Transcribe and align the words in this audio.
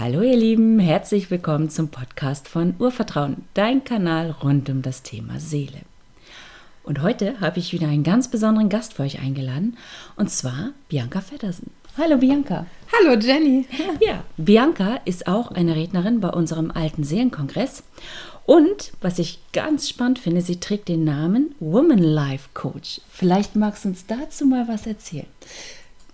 Hallo 0.00 0.22
ihr 0.22 0.34
Lieben, 0.34 0.78
herzlich 0.78 1.30
willkommen 1.30 1.68
zum 1.68 1.88
Podcast 1.88 2.48
von 2.48 2.74
Urvertrauen, 2.78 3.44
dein 3.52 3.84
Kanal 3.84 4.30
rund 4.42 4.70
um 4.70 4.80
das 4.80 5.02
Thema 5.02 5.38
Seele. 5.38 5.82
Und 6.84 7.02
heute 7.02 7.38
habe 7.42 7.58
ich 7.58 7.74
wieder 7.74 7.86
einen 7.86 8.02
ganz 8.02 8.28
besonderen 8.28 8.70
Gast 8.70 8.94
für 8.94 9.02
euch 9.02 9.20
eingeladen, 9.20 9.76
und 10.16 10.30
zwar 10.30 10.70
Bianca 10.88 11.20
Feddersen. 11.20 11.70
Hallo 11.98 12.16
Bianca. 12.16 12.64
Hallo 12.90 13.20
Jenny. 13.20 13.66
Ja, 14.00 14.24
Bianca 14.38 15.00
ist 15.04 15.26
auch 15.26 15.50
eine 15.50 15.76
Rednerin 15.76 16.20
bei 16.20 16.30
unserem 16.30 16.70
alten 16.70 17.04
Seelenkongress. 17.04 17.82
Und 18.46 18.92
was 19.02 19.18
ich 19.18 19.38
ganz 19.52 19.86
spannend 19.90 20.18
finde, 20.18 20.40
sie 20.40 20.60
trägt 20.60 20.88
den 20.88 21.04
Namen 21.04 21.54
Woman 21.60 21.98
Life 21.98 22.48
Coach. 22.54 23.02
Vielleicht 23.10 23.54
magst 23.54 23.84
du 23.84 23.90
uns 23.90 24.06
dazu 24.06 24.46
mal 24.46 24.66
was 24.66 24.86
erzählen. 24.86 25.26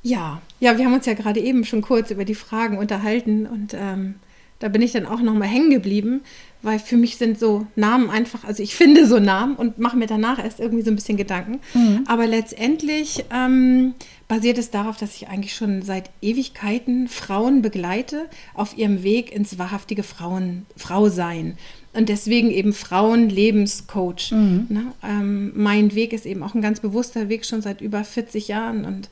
Ja, 0.07 0.41
ja, 0.61 0.79
wir 0.79 0.85
haben 0.85 0.95
uns 0.95 1.07
ja 1.07 1.15
gerade 1.15 1.41
eben 1.41 1.65
schon 1.65 1.83
kurz 1.83 2.13
über 2.13 2.25
die 2.25 2.37
Fragen 2.37 2.79
unterhalten 2.79 3.45
und 3.45 3.75
ähm, 3.75 4.15
da 4.61 4.69
bin 4.69 4.81
ich 4.81 4.93
dann 4.93 5.05
auch 5.05 5.21
nochmal 5.21 5.49
hängen 5.49 5.71
geblieben, 5.71 6.21
weil 6.63 6.79
für 6.79 6.97
mich 6.97 7.17
sind 7.17 7.41
so 7.41 7.67
Namen 7.75 8.09
einfach, 8.09 8.45
also 8.45 8.63
ich 8.63 8.77
finde 8.77 9.07
so 9.07 9.19
Namen 9.19 9.57
und 9.57 9.81
mache 9.81 9.97
mir 9.97 10.07
danach 10.07 10.43
erst 10.43 10.61
irgendwie 10.61 10.85
so 10.85 10.91
ein 10.91 10.95
bisschen 10.95 11.17
Gedanken. 11.17 11.59
Mhm. 11.75 12.05
Aber 12.07 12.29
letztendlich 12.29 13.25
ähm, 13.35 13.95
basiert 14.29 14.59
es 14.59 14.71
darauf, 14.71 14.97
dass 14.97 15.17
ich 15.17 15.27
eigentlich 15.27 15.57
schon 15.57 15.83
seit 15.83 16.11
Ewigkeiten 16.23 17.09
Frauen 17.09 17.61
begleite 17.61 18.27
auf 18.55 18.79
ihrem 18.79 19.03
Weg 19.03 19.35
ins 19.35 19.59
wahrhaftige 19.59 20.05
Frauen, 20.05 20.67
Frau 20.77 21.09
sein. 21.09 21.59
Und 21.93 22.09
deswegen 22.09 22.51
eben 22.51 22.73
Frauen-Lebenscoach. 22.73 24.31
Mhm. 24.31 24.67
Ne? 24.69 24.93
Ähm, 25.03 25.53
mein 25.57 25.95
Weg 25.95 26.13
ist 26.13 26.27
eben 26.27 26.45
auch 26.45 26.55
ein 26.55 26.63
ganz 26.63 26.79
bewusster 26.81 27.29
Weg 27.29 27.45
schon 27.45 27.61
seit 27.61 27.81
über 27.81 28.05
40 28.05 28.49
Jahren 28.49 28.85
und 28.85 29.09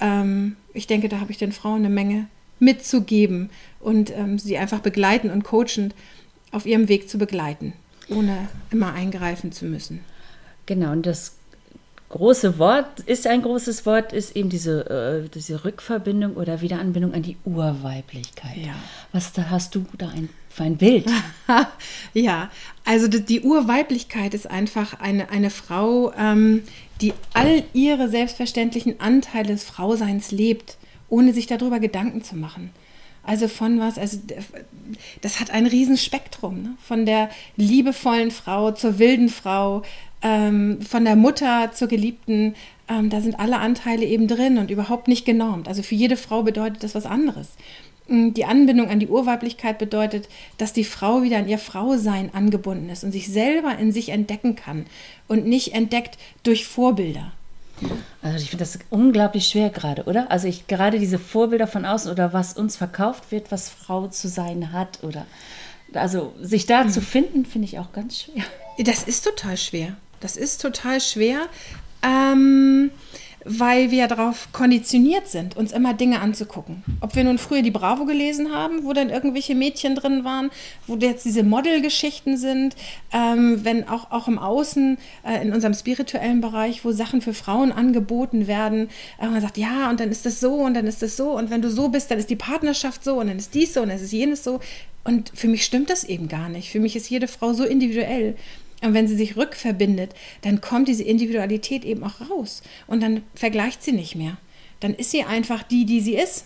ähm, 0.00 0.56
ich 0.72 0.86
denke, 0.86 1.08
da 1.08 1.20
habe 1.20 1.30
ich 1.30 1.38
den 1.38 1.52
Frauen 1.52 1.78
eine 1.78 1.90
Menge 1.90 2.26
mitzugeben 2.58 3.50
und 3.80 4.10
ähm, 4.10 4.38
sie 4.38 4.58
einfach 4.58 4.80
begleiten 4.80 5.30
und 5.30 5.44
coachend 5.44 5.94
auf 6.52 6.66
ihrem 6.66 6.88
Weg 6.88 7.08
zu 7.08 7.18
begleiten, 7.18 7.72
ohne 8.08 8.48
immer 8.70 8.92
eingreifen 8.92 9.52
zu 9.52 9.64
müssen. 9.64 10.00
Genau, 10.66 10.92
und 10.92 11.04
das 11.06 11.36
große 12.14 12.60
Wort 12.60 13.00
ist 13.00 13.26
ein 13.26 13.42
großes 13.42 13.86
Wort, 13.86 14.12
ist 14.12 14.36
eben 14.36 14.48
diese, 14.48 15.24
äh, 15.24 15.28
diese 15.28 15.64
Rückverbindung 15.64 16.34
oder 16.36 16.60
Wiederanbindung 16.60 17.12
an 17.12 17.22
die 17.22 17.36
Urweiblichkeit. 17.44 18.56
Ja. 18.56 18.76
Was 19.10 19.32
da 19.32 19.50
hast 19.50 19.74
du 19.74 19.84
da 19.98 20.10
ein, 20.10 20.28
für 20.48 20.62
ein 20.62 20.76
Bild? 20.76 21.06
ja, 22.14 22.50
also 22.84 23.08
die, 23.08 23.22
die, 23.22 23.40
Urweiblichkeit 23.40 24.32
ist 24.32 24.48
einfach 24.48 25.00
eine, 25.00 25.30
eine 25.30 25.50
Frau, 25.50 26.12
ähm, 26.16 26.62
die 27.00 27.14
all 27.32 27.64
ihre 27.72 28.08
selbstverständlichen 28.08 29.00
Anteile 29.00 29.48
des 29.48 29.64
Frauseins 29.64 30.30
lebt, 30.30 30.76
ohne 31.08 31.32
sich 31.32 31.48
darüber 31.48 31.80
Gedanken 31.80 32.22
zu 32.22 32.36
machen. 32.36 32.70
Also 33.24 33.48
von 33.48 33.80
was, 33.80 33.98
also 33.98 34.18
das 35.20 35.40
hat 35.40 35.50
ein 35.50 35.66
Riesenspektrum, 35.66 36.62
ne? 36.62 36.74
von 36.80 37.06
der 37.06 37.30
liebevollen 37.56 38.30
Frau 38.30 38.70
zur 38.70 38.98
wilden 38.98 39.30
Frau, 39.30 39.82
ähm, 40.24 40.80
von 40.80 41.04
der 41.04 41.16
Mutter 41.16 41.70
zur 41.72 41.86
Geliebten, 41.86 42.54
ähm, 42.88 43.10
da 43.10 43.20
sind 43.20 43.38
alle 43.38 43.58
Anteile 43.58 44.06
eben 44.06 44.26
drin 44.26 44.58
und 44.58 44.70
überhaupt 44.70 45.06
nicht 45.06 45.24
genormt. 45.26 45.68
Also 45.68 45.82
für 45.82 45.94
jede 45.94 46.16
Frau 46.16 46.42
bedeutet 46.42 46.82
das 46.82 46.94
was 46.94 47.06
anderes. 47.06 47.50
Mm, 48.08 48.30
die 48.30 48.46
Anbindung 48.46 48.88
an 48.88 48.98
die 48.98 49.08
Urweiblichkeit 49.08 49.78
bedeutet, 49.78 50.28
dass 50.56 50.72
die 50.72 50.84
Frau 50.84 51.22
wieder 51.22 51.36
an 51.36 51.48
ihr 51.48 51.58
Frausein 51.58 52.32
angebunden 52.32 52.88
ist 52.88 53.04
und 53.04 53.12
sich 53.12 53.28
selber 53.28 53.76
in 53.78 53.92
sich 53.92 54.08
entdecken 54.08 54.56
kann 54.56 54.86
und 55.28 55.46
nicht 55.46 55.74
entdeckt 55.74 56.18
durch 56.42 56.66
Vorbilder. 56.66 57.32
Also 58.22 58.38
ich 58.38 58.50
finde 58.50 58.64
das 58.64 58.78
unglaublich 58.88 59.46
schwer 59.46 59.68
gerade, 59.68 60.04
oder? 60.04 60.30
Also 60.30 60.48
ich 60.48 60.66
gerade 60.68 60.98
diese 60.98 61.18
Vorbilder 61.18 61.66
von 61.66 61.84
außen 61.84 62.10
oder 62.10 62.32
was 62.32 62.54
uns 62.54 62.76
verkauft 62.76 63.30
wird, 63.30 63.52
was 63.52 63.68
Frau 63.68 64.06
zu 64.06 64.28
sein 64.28 64.72
hat 64.72 65.02
oder 65.02 65.26
also 65.92 66.34
sich 66.40 66.64
da 66.66 66.84
mhm. 66.84 66.88
zu 66.88 67.02
finden, 67.02 67.44
finde 67.44 67.66
ich 67.66 67.78
auch 67.78 67.92
ganz 67.92 68.22
schwer. 68.22 68.44
Das 68.78 69.04
ist 69.04 69.24
total 69.24 69.56
schwer. 69.56 69.96
Das 70.20 70.36
ist 70.36 70.60
total 70.60 71.00
schwer, 71.00 71.46
ähm, 72.02 72.90
weil 73.44 73.90
wir 73.90 74.08
darauf 74.08 74.48
konditioniert 74.52 75.28
sind, 75.28 75.56
uns 75.56 75.72
immer 75.72 75.92
Dinge 75.92 76.20
anzugucken. 76.20 76.82
Ob 77.00 77.14
wir 77.14 77.24
nun 77.24 77.38
früher 77.38 77.62
die 77.62 77.70
Bravo 77.70 78.06
gelesen 78.06 78.52
haben, 78.52 78.84
wo 78.84 78.92
dann 78.92 79.10
irgendwelche 79.10 79.54
Mädchen 79.54 79.94
drin 79.94 80.24
waren, 80.24 80.50
wo 80.86 80.96
jetzt 80.96 81.24
diese 81.26 81.42
Modelgeschichten 81.42 82.38
sind, 82.38 82.74
ähm, 83.12 83.64
wenn 83.64 83.86
auch, 83.86 84.10
auch 84.10 84.28
im 84.28 84.38
Außen, 84.38 84.96
äh, 85.24 85.42
in 85.42 85.52
unserem 85.52 85.74
spirituellen 85.74 86.40
Bereich, 86.40 86.84
wo 86.84 86.92
Sachen 86.92 87.20
für 87.20 87.34
Frauen 87.34 87.70
angeboten 87.70 88.46
werden, 88.46 88.88
äh, 89.20 89.26
man 89.26 89.42
sagt, 89.42 89.58
ja, 89.58 89.90
und 89.90 90.00
dann 90.00 90.10
ist 90.10 90.24
das 90.24 90.40
so 90.40 90.54
und 90.54 90.74
dann 90.74 90.86
ist 90.86 91.02
das 91.02 91.16
so 91.16 91.36
und 91.36 91.50
wenn 91.50 91.60
du 91.60 91.70
so 91.70 91.88
bist, 91.90 92.10
dann 92.10 92.18
ist 92.18 92.30
die 92.30 92.36
Partnerschaft 92.36 93.04
so 93.04 93.20
und 93.20 93.26
dann 93.26 93.38
ist 93.38 93.54
dies 93.54 93.74
so 93.74 93.82
und 93.82 93.88
dann 93.90 93.98
ist 93.98 94.12
jenes 94.12 94.42
so. 94.42 94.60
Und 95.06 95.30
für 95.34 95.48
mich 95.48 95.66
stimmt 95.66 95.90
das 95.90 96.04
eben 96.04 96.28
gar 96.28 96.48
nicht. 96.48 96.70
Für 96.70 96.80
mich 96.80 96.96
ist 96.96 97.10
jede 97.10 97.28
Frau 97.28 97.52
so 97.52 97.64
individuell. 97.64 98.36
Und 98.84 98.92
wenn 98.92 99.08
sie 99.08 99.16
sich 99.16 99.36
rückverbindet, 99.36 100.14
dann 100.42 100.60
kommt 100.60 100.88
diese 100.88 101.04
Individualität 101.04 101.84
eben 101.84 102.04
auch 102.04 102.30
raus. 102.30 102.62
Und 102.86 103.02
dann 103.02 103.22
vergleicht 103.34 103.82
sie 103.82 103.92
nicht 103.92 104.14
mehr. 104.14 104.36
Dann 104.80 104.94
ist 104.94 105.10
sie 105.10 105.24
einfach 105.24 105.62
die, 105.62 105.86
die 105.86 106.00
sie 106.00 106.16
ist. 106.16 106.44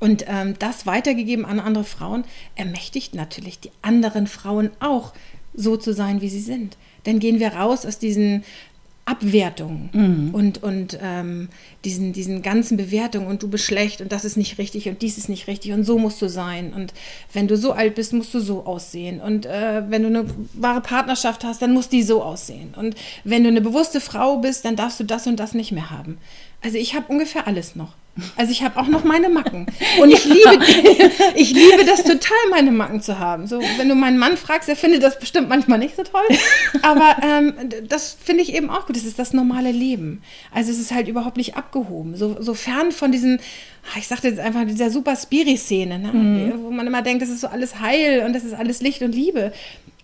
Und 0.00 0.24
ähm, 0.26 0.54
das 0.58 0.84
weitergegeben 0.84 1.44
an 1.44 1.60
andere 1.60 1.84
Frauen 1.84 2.24
ermächtigt 2.56 3.14
natürlich 3.14 3.60
die 3.60 3.70
anderen 3.82 4.26
Frauen 4.26 4.70
auch 4.80 5.12
so 5.54 5.76
zu 5.76 5.94
sein, 5.94 6.20
wie 6.20 6.28
sie 6.28 6.40
sind. 6.40 6.76
Dann 7.04 7.20
gehen 7.20 7.38
wir 7.38 7.54
raus 7.54 7.86
aus 7.86 7.98
diesen 7.98 8.42
Abwertung 9.06 9.90
mhm. 9.92 10.30
und, 10.32 10.62
und 10.62 10.98
ähm, 11.02 11.48
diesen, 11.84 12.14
diesen 12.14 12.40
ganzen 12.40 12.78
Bewertungen 12.78 13.26
und 13.26 13.42
du 13.42 13.48
bist 13.48 13.64
schlecht 13.64 14.00
und 14.00 14.12
das 14.12 14.24
ist 14.24 14.38
nicht 14.38 14.56
richtig 14.56 14.88
und 14.88 15.02
dies 15.02 15.18
ist 15.18 15.28
nicht 15.28 15.46
richtig 15.46 15.72
und 15.72 15.84
so 15.84 15.98
musst 15.98 16.22
du 16.22 16.28
sein 16.28 16.72
und 16.72 16.94
wenn 17.32 17.46
du 17.46 17.56
so 17.58 17.72
alt 17.72 17.96
bist, 17.96 18.14
musst 18.14 18.32
du 18.32 18.40
so 18.40 18.64
aussehen 18.64 19.20
und 19.20 19.44
äh, 19.44 19.82
wenn 19.90 20.02
du 20.02 20.08
eine 20.08 20.24
wahre 20.54 20.80
Partnerschaft 20.80 21.44
hast, 21.44 21.60
dann 21.60 21.74
muss 21.74 21.90
die 21.90 22.02
so 22.02 22.22
aussehen 22.22 22.72
und 22.76 22.94
wenn 23.24 23.42
du 23.42 23.50
eine 23.50 23.60
bewusste 23.60 24.00
Frau 24.00 24.38
bist, 24.38 24.64
dann 24.64 24.76
darfst 24.76 25.00
du 25.00 25.04
das 25.04 25.26
und 25.26 25.38
das 25.38 25.52
nicht 25.52 25.72
mehr 25.72 25.90
haben. 25.90 26.16
Also 26.62 26.78
ich 26.78 26.94
habe 26.94 27.12
ungefähr 27.12 27.46
alles 27.46 27.76
noch. 27.76 27.92
Also 28.36 28.52
ich 28.52 28.62
habe 28.62 28.78
auch 28.78 28.86
noch 28.86 29.02
meine 29.02 29.28
Macken. 29.28 29.66
Und 30.00 30.10
ich 30.10 30.24
liebe, 30.24 30.58
ich 31.34 31.52
liebe 31.52 31.84
das 31.84 32.04
total, 32.04 32.36
meine 32.50 32.70
Macken 32.70 33.00
zu 33.00 33.18
haben. 33.18 33.46
So, 33.46 33.60
wenn 33.76 33.88
du 33.88 33.94
meinen 33.94 34.18
Mann 34.18 34.36
fragst, 34.36 34.68
er 34.68 34.76
findet 34.76 35.02
das 35.02 35.18
bestimmt 35.18 35.48
manchmal 35.48 35.78
nicht 35.78 35.96
so 35.96 36.04
toll. 36.04 36.22
Aber 36.82 37.16
ähm, 37.22 37.54
das 37.88 38.16
finde 38.22 38.42
ich 38.42 38.54
eben 38.54 38.70
auch 38.70 38.86
gut. 38.86 38.96
Das 38.96 39.04
ist 39.04 39.18
das 39.18 39.32
normale 39.32 39.72
Leben. 39.72 40.22
Also 40.52 40.70
es 40.70 40.78
ist 40.78 40.92
halt 40.92 41.08
überhaupt 41.08 41.36
nicht 41.36 41.56
abgehoben. 41.56 42.16
So, 42.16 42.40
so 42.40 42.54
fern 42.54 42.92
von 42.92 43.10
diesen, 43.10 43.40
ich 43.98 44.06
sagte 44.06 44.28
jetzt 44.28 44.40
einfach, 44.40 44.64
dieser 44.64 44.90
super 44.90 45.16
Spiri-Szene, 45.16 45.98
ne? 45.98 46.12
mhm. 46.12 46.52
wo 46.62 46.70
man 46.70 46.86
immer 46.86 47.02
denkt, 47.02 47.22
das 47.22 47.30
ist 47.30 47.40
so 47.40 47.48
alles 47.48 47.80
heil 47.80 48.24
und 48.24 48.32
das 48.32 48.44
ist 48.44 48.54
alles 48.54 48.80
Licht 48.80 49.02
und 49.02 49.12
Liebe. 49.12 49.52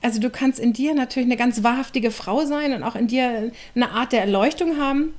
Also 0.03 0.21
du 0.21 0.31
kannst 0.31 0.59
in 0.59 0.73
dir 0.73 0.95
natürlich 0.95 1.29
eine 1.29 1.37
ganz 1.37 1.63
wahrhaftige 1.63 2.11
Frau 2.11 2.45
sein 2.45 2.73
und 2.73 2.83
auch 2.83 2.97
in 2.97 3.07
dir 3.07 3.53
eine 3.75 3.91
Art 3.91 4.13
der 4.13 4.23
Erleuchtung 4.23 4.79
haben 4.79 5.13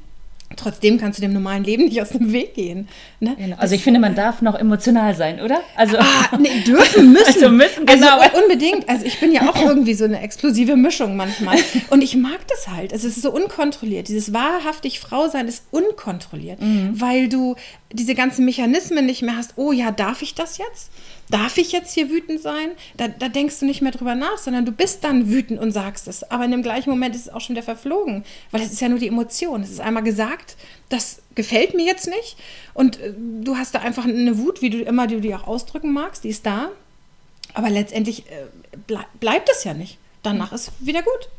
Trotzdem 0.56 1.00
kannst 1.00 1.20
du 1.20 1.22
dem 1.22 1.34
normalen 1.34 1.64
Leben 1.64 1.86
nicht 1.86 2.02
aus 2.02 2.10
dem 2.10 2.32
Weg 2.34 2.54
gehen. 2.54 2.88
Ne? 3.20 3.36
Genau. 3.38 3.56
Also 3.58 3.76
ich 3.76 3.84
finde, 3.84 4.00
man 4.00 4.16
darf 4.16 4.42
noch 4.42 4.56
emotional 4.56 5.16
sein, 5.16 5.42
oder? 5.42 5.62
Also 5.76 5.98
ah, 5.98 6.38
nee, 6.40 6.62
dürfen, 6.66 7.12
müssen. 7.14 7.28
Also 7.28 7.50
müssen, 7.50 7.88
also 7.88 8.00
genau. 8.00 8.20
Also 8.20 8.42
unbedingt. 8.42 8.88
Also 8.90 9.06
ich 9.06 9.20
bin 9.20 9.32
ja 9.32 9.50
auch 9.50 9.62
irgendwie 9.62 9.94
so 9.94 10.06
eine 10.06 10.22
explosive 10.22 10.76
Mischung 10.76 11.16
manchmal. 11.16 11.58
Und 11.90 12.02
ich 12.02 12.16
mag 12.16 12.40
das 12.48 12.68
halt. 12.68 12.92
Es 12.92 13.04
ist 13.04 13.22
so 13.22 13.32
unkontrolliert. 13.32 14.08
Dieses 14.08 14.34
wahrhaftig 14.34 15.00
Frau 15.00 15.28
sein 15.28 15.48
ist 15.48 15.64
unkontrolliert, 15.72 16.62
mhm. 16.62 17.00
weil 17.00 17.30
du 17.30 17.56
diese 17.92 18.16
ganzen 18.16 18.46
Mechanismen 18.46 19.06
nicht 19.06 19.22
mehr 19.22 19.38
hast. 19.38 19.54
Oh 19.58 19.72
ja, 19.72 19.92
darf 19.92 20.22
ich 20.22 20.36
das 20.36 20.58
jetzt? 20.58 20.92
Darf 21.32 21.58
ich 21.58 21.72
jetzt 21.72 21.94
hier 21.94 22.10
wütend 22.10 22.42
sein? 22.42 22.72
Da, 22.98 23.08
da, 23.08 23.30
denkst 23.30 23.60
du 23.60 23.66
nicht 23.66 23.82
mehr 23.82 23.92
drüber 23.92 24.16
nach, 24.16 24.38
sondern 24.38 24.66
du 24.66 24.72
bist 24.72 25.04
dann 25.04 25.30
wütend 25.30 25.60
und 25.60 25.72
sagst 25.72 26.08
es. 26.08 26.30
Aber 26.30 26.46
in 26.46 26.52
dem 26.52 26.62
gleichen 26.62 26.90
Moment 26.90 27.16
ist 27.16 27.24
es 27.24 27.34
auch 27.34 27.42
schon 27.42 27.56
wieder 27.56 27.64
verflogen, 27.64 28.24
weil 28.52 28.62
es 28.62 28.72
ist 28.72 28.82
ja 28.82 28.90
nur 28.90 29.00
die 29.00 29.08
Emotion. 29.08 29.64
Es 29.64 29.72
ist 29.72 29.82
einmal 29.82 30.04
gesagt, 30.04 30.58
das 30.90 31.22
gefällt 31.34 31.74
mir 31.74 31.86
jetzt 31.86 32.08
nicht. 32.08 32.38
Und 32.74 33.00
äh, 33.00 33.14
du 33.42 33.58
hast 33.58 33.74
da 33.74 33.80
einfach 33.80 34.06
eine 34.06 34.38
Wut, 34.38 34.62
wie 34.62 34.70
du 34.70 34.82
immer 34.82 35.08
die 35.08 35.16
du 35.16 35.22
die 35.22 35.34
auch 35.34 35.48
ausdrücken 35.48 35.94
magst, 35.94 36.24
die 36.24 36.30
ist 36.30 36.46
da. 36.46 36.70
Aber 37.54 37.70
letztendlich 37.70 38.30
äh, 38.30 38.46
ble 38.88 39.00
bleibt 39.20 39.50
es 39.50 39.64
ja 39.64 39.74
nicht. 39.74 39.98
Danach 40.24 40.54
ist 40.54 40.72
wieder 40.80 41.02
gut. 41.02 41.30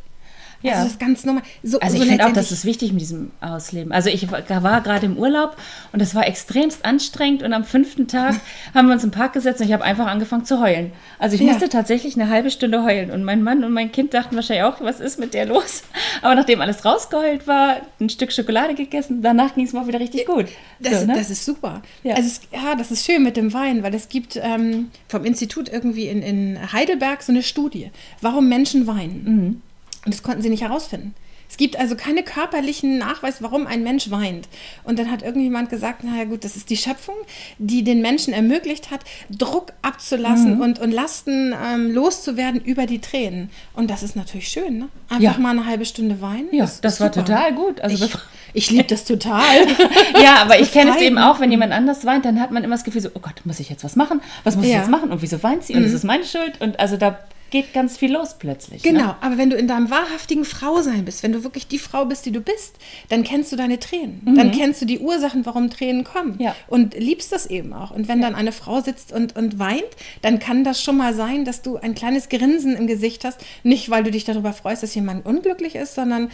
Ja. 0.62 0.73
Also 0.73 0.85
das 0.85 0.93
ist 0.93 1.00
ganz 1.00 1.25
normal. 1.25 1.43
So, 1.62 1.81
also 1.81 1.97
ich 1.97 2.03
so 2.03 2.09
finde 2.09 2.26
auch, 2.26 2.32
das 2.32 2.53
ist 2.53 2.64
wichtig 2.64 2.93
mit 2.93 3.00
diesem 3.00 3.31
Ausleben. 3.41 3.93
Also 3.93 4.09
ich 4.09 4.31
war 4.31 4.81
gerade 4.81 5.06
im 5.06 5.17
Urlaub 5.17 5.56
und 5.93 6.00
das 6.00 6.14
war 6.14 6.26
extremst 6.26 6.85
anstrengend 6.85 7.43
und 7.43 7.53
am 7.53 7.64
fünften 7.64 8.06
Tag 8.06 8.37
haben 8.75 8.87
wir 8.87 8.94
uns 8.94 9.05
im 9.05 9.11
Park 9.11 9.32
gesetzt 9.32 9.61
und 9.61 9.67
ich 9.67 9.73
habe 9.73 9.85
einfach 9.85 10.06
angefangen 10.06 10.44
zu 10.44 10.61
heulen. 10.61 10.93
Also 11.19 11.35
ich 11.35 11.41
ja. 11.43 11.53
musste 11.53 11.69
tatsächlich 11.69 12.14
eine 12.14 12.31
halbe 12.31 12.50
Stunde 12.50 12.85
heulen 12.85 13.11
und 13.11 13.25
mein 13.25 13.43
Mann 13.43 13.64
und 13.64 13.73
mein 13.73 13.91
Kind 13.93 14.14
dachten 14.14 14.37
wahrscheinlich 14.37 14.64
auch, 14.64 14.81
was 14.81 15.00
ist 15.00 15.19
mit 15.19 15.35
der 15.35 15.47
los? 15.47 15.82
Aber 16.23 16.35
nachdem 16.35 16.61
alles 16.61 16.85
rausgeheult 16.85 17.47
war, 17.47 17.76
ein 18.00 18.08
Stück 18.08 18.32
Schokolade 18.32 18.75
gegessen, 18.75 19.23
danach 19.23 19.55
ging 19.55 19.67
es 19.67 19.73
mir 19.73 19.81
auch 19.81 19.87
wieder 19.87 20.00
richtig 20.00 20.26
gut. 20.26 20.47
Das, 20.79 21.00
so, 21.00 21.06
ne? 21.06 21.15
das 21.15 21.31
ist 21.31 21.44
super. 21.44 21.82
Ja. 22.03 22.15
Also 22.15 22.29
es, 22.29 22.41
ja, 22.53 22.75
das 22.76 22.91
ist 22.91 23.05
schön 23.05 23.23
mit 23.23 23.37
dem 23.37 23.53
Wein, 23.53 23.82
weil 23.82 23.94
es 23.94 24.08
gibt 24.08 24.38
ähm, 24.41 24.91
vom 25.08 25.25
Institut 25.25 25.69
irgendwie 25.69 26.06
in, 26.06 26.23
in 26.23 26.73
Heidelberg 26.73 27.23
so 27.23 27.32
eine 27.32 27.43
Studie, 27.43 27.91
warum 28.20 28.49
Menschen 28.49 28.87
weinen. 28.87 29.25
Mhm. 29.25 29.62
Und 30.04 30.14
das 30.14 30.22
konnten 30.22 30.43
sie 30.43 30.50
nicht 30.50 30.62
herausfinden. 30.62 31.14
Es 31.52 31.58
gibt 31.58 31.78
also 31.78 31.96
keine 31.96 32.22
körperlichen 32.22 32.96
Nachweis, 32.96 33.43
warum 33.43 33.66
ein 33.66 33.82
Mensch 33.82 34.10
weint. 34.10 34.49
Und 34.84 34.99
dann 34.99 35.10
hat 35.10 35.20
irgendjemand 35.20 35.69
gesagt, 35.69 36.02
naja 36.02 36.25
gut, 36.25 36.44
das 36.44 36.56
ist 36.56 36.70
die 36.70 36.78
Schöpfung, 36.78 37.14
die 37.58 37.84
den 37.84 38.00
Menschen 38.00 38.32
ermöglicht 38.32 38.90
hat, 38.90 39.00
Druck 39.28 39.75
abzulassen 39.82 40.54
mhm. 40.54 40.60
und, 40.62 40.78
und 40.78 40.93
Lasten 40.93 41.54
ähm, 41.62 41.93
loszuwerden 41.93 42.58
über 42.62 42.87
die 42.87 43.00
Tränen. 43.00 43.50
Und 43.75 43.90
das 43.90 44.02
ist 44.02 44.16
natürlich 44.16 44.49
schön, 44.49 44.78
ne? 44.78 44.88
Einfach 45.10 45.34
ja. 45.34 45.38
mal 45.38 45.50
eine 45.50 45.66
halbe 45.66 45.84
Stunde 45.84 46.22
weinen. 46.22 46.48
Ja, 46.52 46.64
das, 46.64 46.81
das 46.81 47.00
war 47.00 47.12
total 47.12 47.52
gut. 47.52 47.82
Also 47.82 48.02
ich, 48.02 48.12
ich 48.55 48.70
liebe 48.70 48.84
das 48.84 49.05
total. 49.05 49.66
ja, 50.22 50.37
aber 50.37 50.58
ich 50.58 50.72
kenne 50.72 50.93
es 50.93 51.02
eben 51.02 51.19
auch, 51.19 51.38
wenn 51.38 51.50
jemand 51.50 51.75
anders 51.75 52.06
weint, 52.06 52.25
dann 52.25 52.40
hat 52.40 52.50
man 52.50 52.64
immer 52.64 52.76
das 52.76 52.84
Gefühl 52.84 53.02
so, 53.02 53.10
oh 53.12 53.20
Gott, 53.20 53.43
muss 53.44 53.60
ich 53.60 53.69
jetzt 53.69 53.84
was 53.84 53.94
machen? 53.94 54.22
Was 54.43 54.56
muss 54.56 54.64
ja. 54.64 54.70
ich 54.70 54.78
jetzt 54.78 54.90
machen? 54.90 55.10
Und 55.12 55.20
wieso 55.20 55.43
weint 55.43 55.64
sie? 55.64 55.75
Und 55.75 55.81
mhm. 55.81 55.87
ist 55.87 55.93
es 55.93 56.02
meine 56.02 56.25
Schuld? 56.25 56.62
Und 56.62 56.81
also 56.81 56.96
da 56.96 57.19
geht 57.52 57.72
ganz 57.72 57.96
viel 57.96 58.12
los 58.12 58.34
plötzlich. 58.38 58.82
Ne? 58.82 58.90
Genau, 58.90 59.06
ne? 59.06 59.16
aber 59.20 59.38
wenn 59.38 59.50
du 59.50 59.56
in 59.56 59.69
deinem 59.69 59.90
wahrhaftigen 59.90 60.44
Frausein 60.44 61.04
bist, 61.04 61.22
wenn 61.22 61.31
du 61.31 61.44
wirklich 61.44 61.69
die 61.69 61.78
Frau 61.78 62.04
bist, 62.06 62.26
die 62.26 62.32
du 62.32 62.40
bist, 62.40 62.76
dann 63.10 63.22
kennst 63.22 63.52
du 63.52 63.56
deine 63.56 63.78
Tränen. 63.78 64.22
Mhm. 64.25 64.34
Dann 64.34 64.50
kennst 64.50 64.82
du 64.82 64.87
die 64.87 64.99
Ursachen, 64.99 65.46
warum 65.46 65.70
Tränen 65.70 66.02
kommen. 66.02 66.37
Ja. 66.40 66.56
Und 66.66 66.94
liebst 66.94 67.31
das 67.31 67.46
eben 67.46 67.72
auch. 67.72 67.93
Und 67.93 68.08
wenn 68.08 68.20
ja. 68.20 68.26
dann 68.26 68.34
eine 68.34 68.50
Frau 68.50 68.81
sitzt 68.81 69.12
und, 69.12 69.37
und 69.37 69.60
weint, 69.60 69.84
dann 70.22 70.40
kann 70.40 70.64
das 70.64 70.82
schon 70.82 70.96
mal 70.96 71.14
sein, 71.14 71.44
dass 71.44 71.62
du 71.62 71.76
ein 71.76 71.94
kleines 71.94 72.28
Grinsen 72.28 72.75
im 72.75 72.88
Gesicht 72.88 73.25
hast. 73.25 73.40
Nicht, 73.62 73.90
weil 73.90 74.02
du 74.02 74.10
dich 74.10 74.25
darüber 74.25 74.52
freust, 74.52 74.82
dass 74.82 74.94
jemand 74.94 75.25
unglücklich 75.25 75.76
ist, 75.76 75.94
sondern 75.94 76.31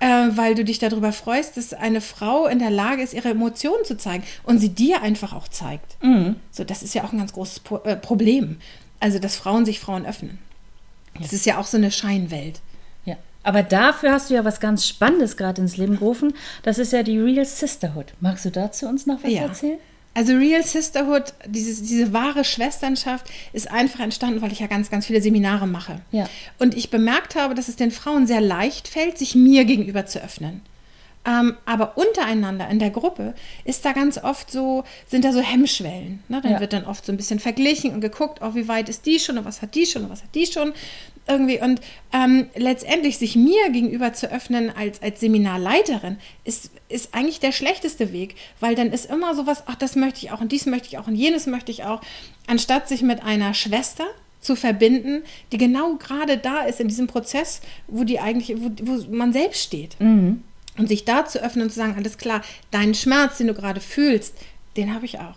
äh, 0.00 0.28
weil 0.30 0.54
du 0.54 0.64
dich 0.64 0.78
darüber 0.78 1.12
freust, 1.12 1.56
dass 1.56 1.72
eine 1.72 2.00
Frau 2.00 2.46
in 2.46 2.58
der 2.58 2.70
Lage 2.70 3.02
ist, 3.02 3.14
ihre 3.14 3.30
Emotionen 3.30 3.84
zu 3.84 3.96
zeigen 3.96 4.22
und 4.44 4.58
sie 4.58 4.68
dir 4.68 5.02
einfach 5.02 5.32
auch 5.32 5.48
zeigt. 5.48 5.96
Mhm. 6.02 6.36
So, 6.50 6.62
das 6.62 6.82
ist 6.82 6.94
ja 6.94 7.04
auch 7.04 7.12
ein 7.12 7.18
ganz 7.18 7.32
großes 7.32 7.60
Pro 7.60 7.78
äh, 7.78 7.96
Problem. 7.96 8.58
Also, 9.00 9.18
dass 9.18 9.36
Frauen 9.36 9.64
sich 9.64 9.80
Frauen 9.80 10.04
öffnen. 10.06 10.38
Das 11.20 11.32
ist 11.32 11.46
ja 11.46 11.58
auch 11.58 11.66
so 11.66 11.76
eine 11.76 11.90
Scheinwelt. 11.90 12.60
Ja. 13.04 13.16
Aber 13.42 13.62
dafür 13.62 14.12
hast 14.12 14.30
du 14.30 14.34
ja 14.34 14.44
was 14.44 14.60
ganz 14.60 14.86
Spannendes 14.86 15.36
gerade 15.36 15.60
ins 15.60 15.76
Leben 15.76 15.98
gerufen. 15.98 16.34
Das 16.62 16.78
ist 16.78 16.92
ja 16.92 17.02
die 17.02 17.18
Real 17.18 17.44
Sisterhood. 17.44 18.06
Magst 18.20 18.44
du 18.44 18.50
dazu 18.50 18.86
uns 18.86 19.06
noch 19.06 19.22
was 19.22 19.32
ja. 19.32 19.42
erzählen? 19.42 19.78
Also 20.14 20.32
Real 20.32 20.64
Sisterhood, 20.64 21.32
dieses, 21.46 21.82
diese 21.82 22.12
wahre 22.12 22.42
Schwesternschaft 22.42 23.26
ist 23.52 23.70
einfach 23.70 24.00
entstanden, 24.00 24.42
weil 24.42 24.50
ich 24.50 24.58
ja 24.58 24.66
ganz, 24.66 24.90
ganz 24.90 25.06
viele 25.06 25.22
Seminare 25.22 25.68
mache. 25.68 26.00
Ja. 26.10 26.28
Und 26.58 26.76
ich 26.76 26.90
bemerkt 26.90 27.36
habe, 27.36 27.54
dass 27.54 27.68
es 27.68 27.76
den 27.76 27.92
Frauen 27.92 28.26
sehr 28.26 28.40
leicht 28.40 28.88
fällt, 28.88 29.16
sich 29.16 29.36
mir 29.36 29.64
gegenüber 29.64 30.06
zu 30.06 30.20
öffnen. 30.20 30.62
Ähm, 31.28 31.56
aber 31.66 31.98
untereinander 31.98 32.68
in 32.70 32.78
der 32.78 32.88
Gruppe 32.88 33.34
ist 33.64 33.84
da 33.84 33.92
ganz 33.92 34.16
oft 34.16 34.50
so, 34.50 34.84
sind 35.06 35.26
da 35.26 35.32
so 35.32 35.40
Hemmschwellen. 35.40 36.22
Ne? 36.28 36.40
Dann 36.40 36.52
ja. 36.52 36.60
wird 36.60 36.72
dann 36.72 36.86
oft 36.86 37.04
so 37.04 37.12
ein 37.12 37.18
bisschen 37.18 37.38
verglichen 37.38 37.92
und 37.92 38.00
geguckt, 38.00 38.38
oh, 38.40 38.54
wie 38.54 38.66
weit 38.66 38.88
ist 38.88 39.04
die 39.04 39.18
schon 39.18 39.36
und 39.36 39.44
was 39.44 39.60
hat 39.60 39.74
die 39.74 39.84
schon 39.84 40.04
und 40.04 40.10
was 40.10 40.22
hat 40.22 40.34
die 40.34 40.46
schon 40.46 40.72
irgendwie. 41.26 41.60
Und 41.60 41.82
ähm, 42.14 42.46
letztendlich 42.56 43.18
sich 43.18 43.36
mir 43.36 43.68
gegenüber 43.70 44.14
zu 44.14 44.32
öffnen 44.32 44.72
als, 44.74 45.02
als 45.02 45.20
Seminarleiterin 45.20 46.16
ist, 46.44 46.70
ist 46.88 47.14
eigentlich 47.14 47.40
der 47.40 47.52
schlechteste 47.52 48.10
Weg, 48.12 48.36
weil 48.60 48.74
dann 48.74 48.90
ist 48.90 49.10
immer 49.10 49.34
sowas, 49.34 49.64
ach, 49.66 49.74
das 49.74 49.96
möchte 49.96 50.20
ich 50.24 50.32
auch 50.32 50.40
und 50.40 50.50
dies 50.50 50.64
möchte 50.64 50.88
ich 50.88 50.96
auch 50.96 51.08
und 51.08 51.14
jenes 51.14 51.46
möchte 51.46 51.70
ich 51.70 51.84
auch, 51.84 52.00
anstatt 52.46 52.88
sich 52.88 53.02
mit 53.02 53.22
einer 53.22 53.52
Schwester 53.52 54.06
zu 54.40 54.56
verbinden, 54.56 55.24
die 55.52 55.58
genau 55.58 55.96
gerade 55.96 56.38
da 56.38 56.62
ist 56.62 56.80
in 56.80 56.88
diesem 56.88 57.06
Prozess, 57.06 57.60
wo 57.86 58.04
die 58.04 58.18
eigentlich, 58.18 58.56
wo, 58.56 58.70
wo 58.80 59.14
man 59.14 59.34
selbst 59.34 59.62
steht. 59.62 60.00
Mhm. 60.00 60.44
Und 60.78 60.88
sich 60.88 61.04
da 61.04 61.26
zu 61.26 61.42
öffnen 61.42 61.64
und 61.64 61.70
zu 61.70 61.76
sagen, 61.76 61.94
alles 61.96 62.18
klar, 62.18 62.42
deinen 62.70 62.94
Schmerz, 62.94 63.38
den 63.38 63.48
du 63.48 63.54
gerade 63.54 63.80
fühlst, 63.80 64.34
den 64.76 64.94
habe 64.94 65.04
ich 65.04 65.18
auch. 65.18 65.36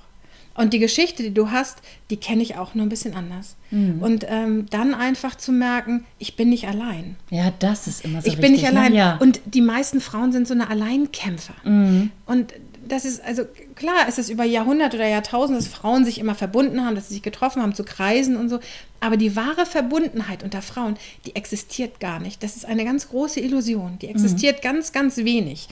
Und 0.54 0.74
die 0.74 0.80
Geschichte, 0.80 1.24
die 1.24 1.34
du 1.34 1.50
hast, 1.50 1.80
die 2.10 2.18
kenne 2.18 2.44
ich 2.44 2.58
auch 2.58 2.76
nur 2.76 2.86
ein 2.86 2.90
bisschen 2.90 3.16
anders. 3.16 3.56
Mhm. 3.72 4.02
Und 4.02 4.26
ähm, 4.28 4.66
dann 4.70 4.94
einfach 4.94 5.36
zu 5.36 5.52
merken, 5.52 6.06
ich 6.20 6.36
bin 6.36 6.50
nicht 6.50 6.68
allein. 6.68 7.16
Ja, 7.30 7.54
das 7.60 7.88
ist 7.88 8.04
immer 8.04 8.22
so 8.22 8.28
Ich 8.28 8.34
wichtig, 8.34 8.42
bin 8.42 8.52
nicht 8.52 8.64
ne? 8.64 8.70
allein. 8.70 8.92
Ne? 8.92 8.98
Ja. 8.98 9.18
Und 9.18 9.40
die 9.46 9.62
meisten 9.62 10.02
Frauen 10.02 10.34
sind 10.34 10.48
so 10.48 10.54
eine 10.54 10.70
Alleinkämpfer. 10.70 11.56
Mhm. 11.64 12.12
Und 12.26 12.54
das 12.92 13.06
ist, 13.06 13.24
also 13.24 13.46
klar 13.76 14.10
ist 14.10 14.20
es 14.20 14.30
über 14.30 14.44
Jahrhunderte 14.44 14.98
oder 14.98 15.08
Jahrtausende, 15.08 15.62
dass 15.62 15.72
Frauen 15.72 16.04
sich 16.04 16.20
immer 16.20 16.36
verbunden 16.36 16.84
haben, 16.84 16.94
dass 16.94 17.08
sie 17.08 17.14
sich 17.16 17.24
getroffen 17.24 17.62
haben 17.62 17.74
zu 17.74 17.86
Kreisen 17.86 18.36
und 18.36 18.50
so. 18.50 18.60
Aber 19.00 19.16
die 19.16 19.38
wahre 19.38 19.66
Verbundenheit 19.66 20.44
unter 20.44 20.62
Frauen, 20.62 20.98
die 21.26 21.36
existiert 21.36 22.02
gar 22.02 22.20
nicht. 22.20 22.44
Das 22.44 22.58
ist 22.58 22.66
eine 22.66 22.84
ganz 22.84 23.08
große 23.08 23.40
Illusion. 23.40 23.98
Die 24.00 24.10
existiert 24.10 24.58
mhm. 24.58 24.62
ganz, 24.62 24.92
ganz 24.92 25.18
wenig. 25.18 25.70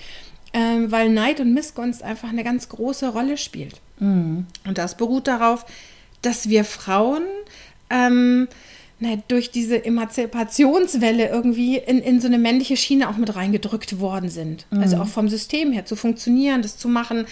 Ähm, 0.54 0.92
weil 0.92 1.10
Neid 1.10 1.42
und 1.42 1.54
Missgunst 1.54 2.02
einfach 2.04 2.30
eine 2.30 2.46
ganz 2.46 2.70
große 2.70 3.10
Rolle 3.10 3.38
spielt. 3.38 3.82
Mhm. 4.00 4.48
Und 4.66 4.78
das 4.78 4.96
beruht 4.96 5.28
darauf, 5.28 5.66
dass 6.22 6.48
wir 6.48 6.64
Frauen 6.64 7.24
ähm, 7.90 8.48
na, 9.00 9.16
durch 9.28 9.52
diese 9.52 9.84
Emanzipationswelle 9.84 11.30
irgendwie 11.30 11.78
in, 11.78 12.00
in 12.00 12.20
so 12.20 12.28
eine 12.28 12.38
männliche 12.38 12.76
Schiene 12.76 13.10
auch 13.10 13.18
mit 13.18 13.36
reingedrückt 13.36 14.00
worden 14.00 14.30
sind. 14.30 14.66
Also 14.70 14.76
mhm. 14.76 14.84
Also 14.84 14.98
auch 14.98 15.08
vom 15.08 15.30
System 15.30 15.72
her 15.72 15.86
zu 15.86 15.96
funktionieren, 15.96 16.62
das 16.62 16.78
zu 16.78 16.90
machen, 16.90 17.26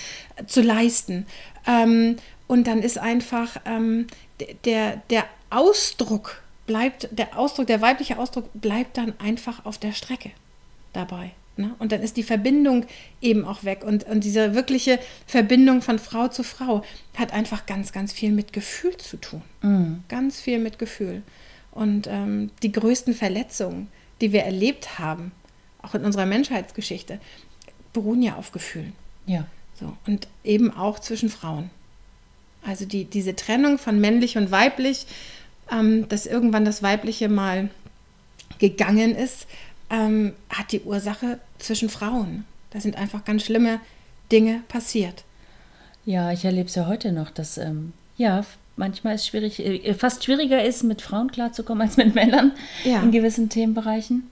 zu 0.46 0.62
leisten. 0.62 1.26
Ähm, 1.66 2.16
und 2.48 2.68
dann 2.68 2.82
ist 2.82 2.98
einfach 2.98 3.58
ähm, 3.66 4.08
der, 4.64 5.02
der 5.10 5.26
Ausdruck 5.50 6.42
bleibt, 6.66 7.10
der 7.12 7.38
Ausdruck, 7.38 7.68
der 7.68 7.82
weibliche 7.82 8.18
Ausdruck 8.18 8.50
bleibt 8.54 8.98
dann 8.98 9.14
einfach 9.20 9.66
auf 9.66 9.78
der 9.78 9.92
Strecke 9.92 10.32
dabei. 10.94 11.32
Ne? 11.58 11.76
Und 11.80 11.92
dann 11.92 12.02
ist 12.02 12.18
die 12.18 12.24
Verbindung 12.24 12.86
eben 13.22 13.44
auch 13.44 13.64
weg. 13.64 13.84
Und, 13.84 14.06
und 14.06 14.24
diese 14.24 14.54
wirkliche 14.54 15.00
Verbindung 15.26 15.82
von 15.82 16.00
Frau 16.00 16.28
zu 16.28 16.44
Frau 16.44 16.84
hat 17.18 17.34
einfach 17.34 17.66
ganz, 17.66 17.92
ganz 17.92 18.14
viel 18.14 18.32
mit 18.32 18.54
Gefühl 18.54 18.96
zu 18.98 19.18
tun. 19.18 19.42
Mhm. 19.62 20.04
Ganz 20.08 20.40
viel 20.40 20.60
mit 20.60 20.80
Gefühl. 20.80 21.24
Und 21.72 22.08
ähm, 22.08 22.52
die 22.64 22.72
größten 22.72 23.14
Verletzungen, 23.14 23.88
die 24.22 24.32
wir 24.32 24.44
erlebt 24.44 25.00
haben, 25.00 25.32
auch 25.82 25.96
in 25.96 26.04
unserer 26.04 26.26
Menschheitsgeschichte, 26.26 27.20
beruhen 27.94 28.22
ja 28.22 28.36
auf 28.36 28.52
Gefühlen. 28.52 28.94
Ja. 29.26 29.46
So, 29.80 29.96
und 30.08 30.28
eben 30.44 30.76
auch 30.76 31.00
zwischen 31.00 31.30
Frauen. 31.30 31.70
Also 32.66 32.86
die, 32.86 33.06
diese 33.06 33.36
Trennung 33.36 33.78
von 33.78 34.00
männlich 34.00 34.38
und 34.38 34.52
weiblich, 34.52 35.06
ähm, 35.72 36.10
dass 36.10 36.26
irgendwann 36.26 36.66
das 36.66 36.82
Weibliche 36.82 37.30
mal 37.30 37.70
gegangen 38.58 39.16
ist, 39.16 39.48
ähm, 39.90 40.34
hat 40.50 40.72
die 40.72 40.82
Ursache 40.82 41.40
zwischen 41.60 41.90
Frauen. 41.90 42.46
Da 42.72 42.82
sind 42.82 42.96
einfach 42.96 43.24
ganz 43.24 43.44
schlimme 43.44 43.80
Dinge 44.32 44.64
passiert. 44.68 45.24
Ja, 46.06 46.32
ich 46.32 46.46
erlebe 46.46 46.68
es 46.68 46.76
ja 46.76 46.88
heute 46.88 47.12
noch, 47.12 47.32
dass 47.32 47.58
ähm, 47.58 47.94
ja 48.18 48.46
manchmal 48.78 49.16
es 49.16 49.28
schwierig, 49.28 49.60
äh, 49.60 49.94
fast 49.94 50.24
schwieriger 50.24 50.64
ist, 50.64 50.84
mit 50.84 51.02
Frauen 51.02 51.30
klarzukommen 51.30 51.86
als 51.86 51.98
mit 51.98 52.16
Männern 52.16 52.54
ja. 52.86 53.02
in 53.02 53.12
gewissen 53.12 53.50
Themenbereichen. 53.50 54.24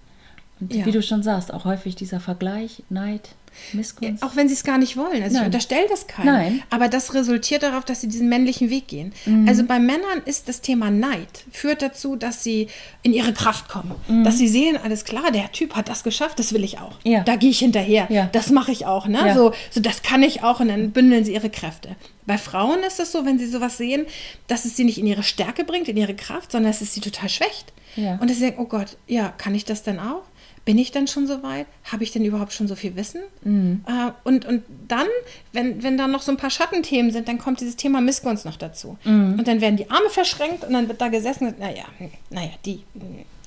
Und 0.61 0.73
ja. 0.73 0.85
wie 0.85 0.91
du 0.91 1.01
schon 1.01 1.21
sagst, 1.21 1.53
auch 1.53 1.65
häufig 1.65 1.95
dieser 1.95 2.21
Vergleich, 2.21 2.83
Neid, 2.89 3.35
Missgunst. 3.73 4.23
Auch 4.23 4.35
wenn 4.35 4.47
sie 4.47 4.53
es 4.53 4.63
gar 4.63 4.77
nicht 4.77 4.97
wollen. 4.97 5.21
Also 5.23 5.35
Nein. 5.35 5.43
ich 5.43 5.45
unterstelle 5.47 5.87
das 5.89 6.07
keinem. 6.07 6.33
Nein. 6.33 6.63
Aber 6.69 6.87
das 6.87 7.13
resultiert 7.13 7.63
darauf, 7.63 7.85
dass 7.85 8.01
sie 8.01 8.07
diesen 8.07 8.29
männlichen 8.29 8.69
Weg 8.69 8.87
gehen. 8.87 9.13
Mhm. 9.25 9.47
Also 9.47 9.63
bei 9.65 9.79
Männern 9.79 10.21
ist 10.25 10.47
das 10.47 10.61
Thema 10.61 10.91
Neid, 10.91 11.43
führt 11.51 11.81
dazu, 11.81 12.15
dass 12.15 12.43
sie 12.43 12.67
in 13.03 13.13
ihre 13.13 13.33
Kraft 13.33 13.67
kommen. 13.69 13.95
Mhm. 14.07 14.23
Dass 14.23 14.37
sie 14.37 14.47
sehen, 14.47 14.77
alles 14.83 15.05
klar, 15.05 15.31
der 15.31 15.51
Typ 15.51 15.75
hat 15.75 15.89
das 15.89 16.03
geschafft, 16.03 16.39
das 16.39 16.53
will 16.53 16.63
ich 16.63 16.79
auch. 16.79 16.97
Ja. 17.03 17.23
Da 17.23 17.35
gehe 17.35 17.49
ich 17.49 17.59
hinterher. 17.59 18.07
Ja. 18.09 18.29
Das 18.31 18.49
mache 18.49 18.71
ich 18.71 18.85
auch. 18.85 19.07
Ne? 19.07 19.19
Ja. 19.19 19.33
So, 19.33 19.53
so, 19.71 19.81
das 19.81 20.01
kann 20.01 20.23
ich 20.23 20.43
auch 20.43 20.59
und 20.59 20.69
dann 20.69 20.91
bündeln 20.91 21.25
sie 21.25 21.33
ihre 21.33 21.49
Kräfte. 21.49 21.95
Bei 22.25 22.37
Frauen 22.37 22.79
ist 22.87 22.99
es 22.99 23.11
so, 23.11 23.25
wenn 23.25 23.37
sie 23.37 23.47
sowas 23.47 23.77
sehen, 23.77 24.05
dass 24.47 24.65
es 24.65 24.75
sie 24.75 24.83
nicht 24.83 24.97
in 24.97 25.05
ihre 25.05 25.23
Stärke 25.23 25.63
bringt, 25.63 25.87
in 25.87 25.97
ihre 25.97 26.15
Kraft, 26.15 26.51
sondern 26.51 26.71
dass 26.71 26.81
es 26.81 26.93
sie 26.93 27.01
total 27.01 27.29
schwächt. 27.29 27.71
Ja. 27.95 28.17
Und 28.17 28.29
dass 28.29 28.37
sie 28.37 28.45
denken, 28.45 28.61
oh 28.61 28.65
Gott, 28.65 28.97
ja, 29.07 29.29
kann 29.29 29.55
ich 29.55 29.65
das 29.65 29.83
denn 29.83 29.99
auch? 29.99 30.23
Bin 30.65 30.79
ich 30.79 30.91
denn 30.91 31.07
schon 31.07 31.27
so 31.27 31.43
weit? 31.43 31.67
Habe 31.91 32.03
ich 32.03 32.11
denn 32.11 32.25
überhaupt 32.25 32.51
schon 32.51 32.67
so 32.67 32.75
viel 32.75 32.95
Wissen? 32.95 33.21
Mhm. 33.43 33.85
Äh, 33.87 34.11
und, 34.23 34.45
und 34.45 34.63
dann, 34.87 35.05
wenn, 35.53 35.83
wenn 35.83 35.95
da 35.97 36.07
noch 36.07 36.23
so 36.23 36.31
ein 36.31 36.37
paar 36.37 36.49
Schattenthemen 36.49 37.11
sind, 37.11 37.27
dann 37.27 37.37
kommt 37.37 37.61
dieses 37.61 37.75
Thema 37.75 38.01
Missgunst 38.01 38.45
noch 38.45 38.57
dazu. 38.57 38.97
Mhm. 39.03 39.35
Und 39.37 39.47
dann 39.47 39.61
werden 39.61 39.77
die 39.77 39.89
Arme 39.91 40.09
verschränkt 40.09 40.63
und 40.63 40.73
dann 40.73 40.87
wird 40.87 40.99
da 40.99 41.09
gesessen, 41.09 41.53
naja, 41.59 41.83
naja, 42.31 42.49
die, 42.65 42.83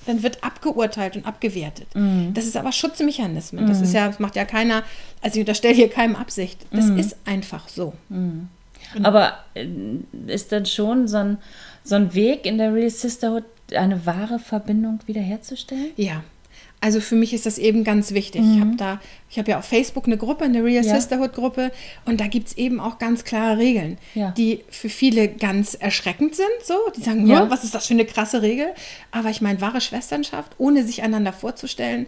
dann 0.07 0.23
wird 0.23 0.45
abgeurteilt 0.45 1.17
und 1.17 1.27
abgewertet. 1.27 1.89
Mhm. 1.95 2.33
Das 2.35 2.47
ist 2.47 2.57
aber 2.57 2.71
Schutzmechanismen. 2.71 3.67
Das 3.67 3.81
ist 3.81 3.91
mhm. 3.91 3.97
ja, 3.97 4.07
das 4.07 4.21
macht 4.21 4.37
ja 4.37 4.45
keiner, 4.45 4.85
also 5.21 5.37
ich 5.37 5.41
unterstelle 5.41 5.75
hier 5.75 5.91
keinem 5.91 6.15
Absicht. 6.15 6.67
Das 6.71 6.87
mhm. 6.87 6.99
ist 6.99 7.17
einfach 7.25 7.69
so. 7.69 7.95
Mhm. 8.09 8.49
Aber 9.03 9.39
äh, 9.55 9.67
ist 10.29 10.53
dann 10.53 10.67
schon 10.67 11.09
so 11.09 11.17
ein, 11.19 11.39
so 11.83 11.97
ein 11.97 12.15
Weg 12.15 12.47
in 12.47 12.59
der 12.59 12.73
Real 12.73 12.89
Sisterhood, 12.89 13.45
eine 13.75 14.07
wahre 14.07 14.39
Verbindung 14.39 15.01
wiederherzustellen? 15.07 15.91
Ja, 15.97 16.23
also 16.81 17.01
für 17.01 17.17
mich 17.17 17.35
ist 17.35 17.47
das 17.47 17.59
eben 17.59 17.83
ganz 17.83 18.13
wichtig. 18.13 18.43
Mhm. 18.43 18.55
Ich 18.55 18.61
habe 18.61 18.77
da, 18.77 19.01
ich 19.31 19.39
habe 19.39 19.51
ja 19.51 19.59
auf 19.59 19.65
Facebook 19.65 20.07
eine 20.07 20.17
Gruppe, 20.17 20.45
eine 20.45 20.63
Real 20.63 20.85
ja. 20.85 20.95
Sisterhood 20.95 21.33
Gruppe 21.33 21.73
und 22.05 22.21
da 22.21 22.27
gibt 22.27 22.49
es 22.49 22.57
eben 22.57 22.79
auch 22.79 22.99
ganz 22.99 23.25
klare 23.25 23.59
Regeln, 23.59 23.99
ja. 24.15 24.31
die 24.31 24.65
für 24.69 24.89
viele 24.89 25.29
ganz 25.29 25.75
erschreckend 25.75 26.37
sind. 26.37 26.47
So, 26.65 26.75
die 26.97 27.03
sagen, 27.03 27.27
ja. 27.27 27.51
was 27.51 27.65
ist 27.65 27.75
das 27.75 27.87
für 27.87 27.95
eine 27.95 28.05
krasse 28.05 28.43
Regel? 28.43 28.69
Aber 29.11 29.31
ich 29.31 29.41
meine, 29.41 29.61
wahre 29.61 29.81
Schwesternschaft, 29.81 30.53
ohne 30.59 30.85
sich 30.85 31.03
einander 31.03 31.33
vorzustellen, 31.33 32.07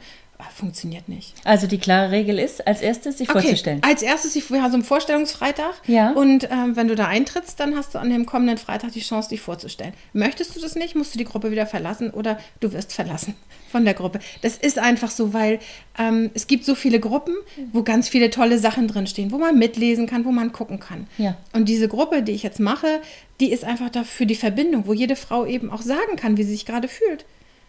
funktioniert 0.55 1.09
nicht. 1.09 1.35
Also 1.45 1.67
die 1.67 1.79
klare 1.79 2.11
Regel 2.11 2.39
ist, 2.39 2.67
als 2.67 2.81
erstes 2.81 3.19
sich 3.19 3.29
okay. 3.29 3.41
vorzustellen. 3.41 3.81
Als 3.83 4.03
erstes, 4.03 4.35
wir 4.35 4.63
haben 4.63 4.71
so 4.71 4.77
einen 4.77 4.85
Vorstellungsfreitag. 4.85 5.75
Ja. 5.87 6.13
Und 6.13 6.49
ähm, 6.51 6.77
wenn 6.77 6.89
du 6.89 6.95
da 6.95 7.07
eintrittst, 7.07 7.59
dann 7.61 7.77
hast 7.77 7.95
du 7.95 7.99
an 7.99 8.11
dem 8.11 8.27
kommenden 8.27 8.59
Freitag 8.59 8.93
die 8.93 9.01
Chance, 9.01 9.31
dich 9.31 9.41
vorzustellen. 9.41 9.95
Möchtest 10.13 10.57
du 10.57 10.61
das 10.61 10.75
nicht, 10.75 10.95
musst 10.95 11.15
du 11.15 11.19
die 11.19 11.25
Gruppe 11.25 11.51
wieder 11.51 11.67
verlassen 11.67 12.11
oder 12.11 12.39
du 12.61 12.73
wirst 12.73 12.93
verlassen 12.93 13.35
von 13.71 13.85
der 13.85 13.95
Gruppe. 13.95 14.19
Das 14.43 14.57
ist 14.57 14.79
einfach 14.79 15.11
so, 15.11 15.33
weil 15.33 15.61
ähm, 15.99 16.31
es 16.35 16.47
gibt 16.47 16.65
so 16.65 16.75
viele 16.75 17.01
Gruppen, 17.01 17.35
wo 17.73 17.83
ganz 17.83 18.09
viele 18.09 18.31
tolle 18.31 18.59
Sachen 18.59 18.89
drinstehen, 18.89 19.31
wo 19.31 19.39
man 19.39 19.59
mitlesen 19.59 20.07
kann, 20.07 20.25
wo 20.25 20.33
man 20.33 20.53
gucken 20.53 20.81
kann. 20.81 21.07
Ja. 21.19 21.37
Und 21.53 21.69
diese 21.69 21.89
Gruppe, 21.89 22.23
die 22.23 22.33
ich 22.33 22.43
jetzt 22.43 22.61
mache, 22.61 23.01
die 23.41 23.53
ist 23.53 23.65
einfach 23.65 23.91
dafür 23.91 24.27
die 24.27 24.35
Verbindung, 24.35 24.87
wo 24.87 24.93
jede 24.93 25.17
Frau 25.17 25.47
eben 25.47 25.71
auch 25.71 25.83
sagen 25.83 26.17
kann, 26.17 26.37
wie 26.37 26.43
sie 26.43 26.53
sich 26.53 26.67
gerade 26.67 26.89
fühlt. 26.89 27.25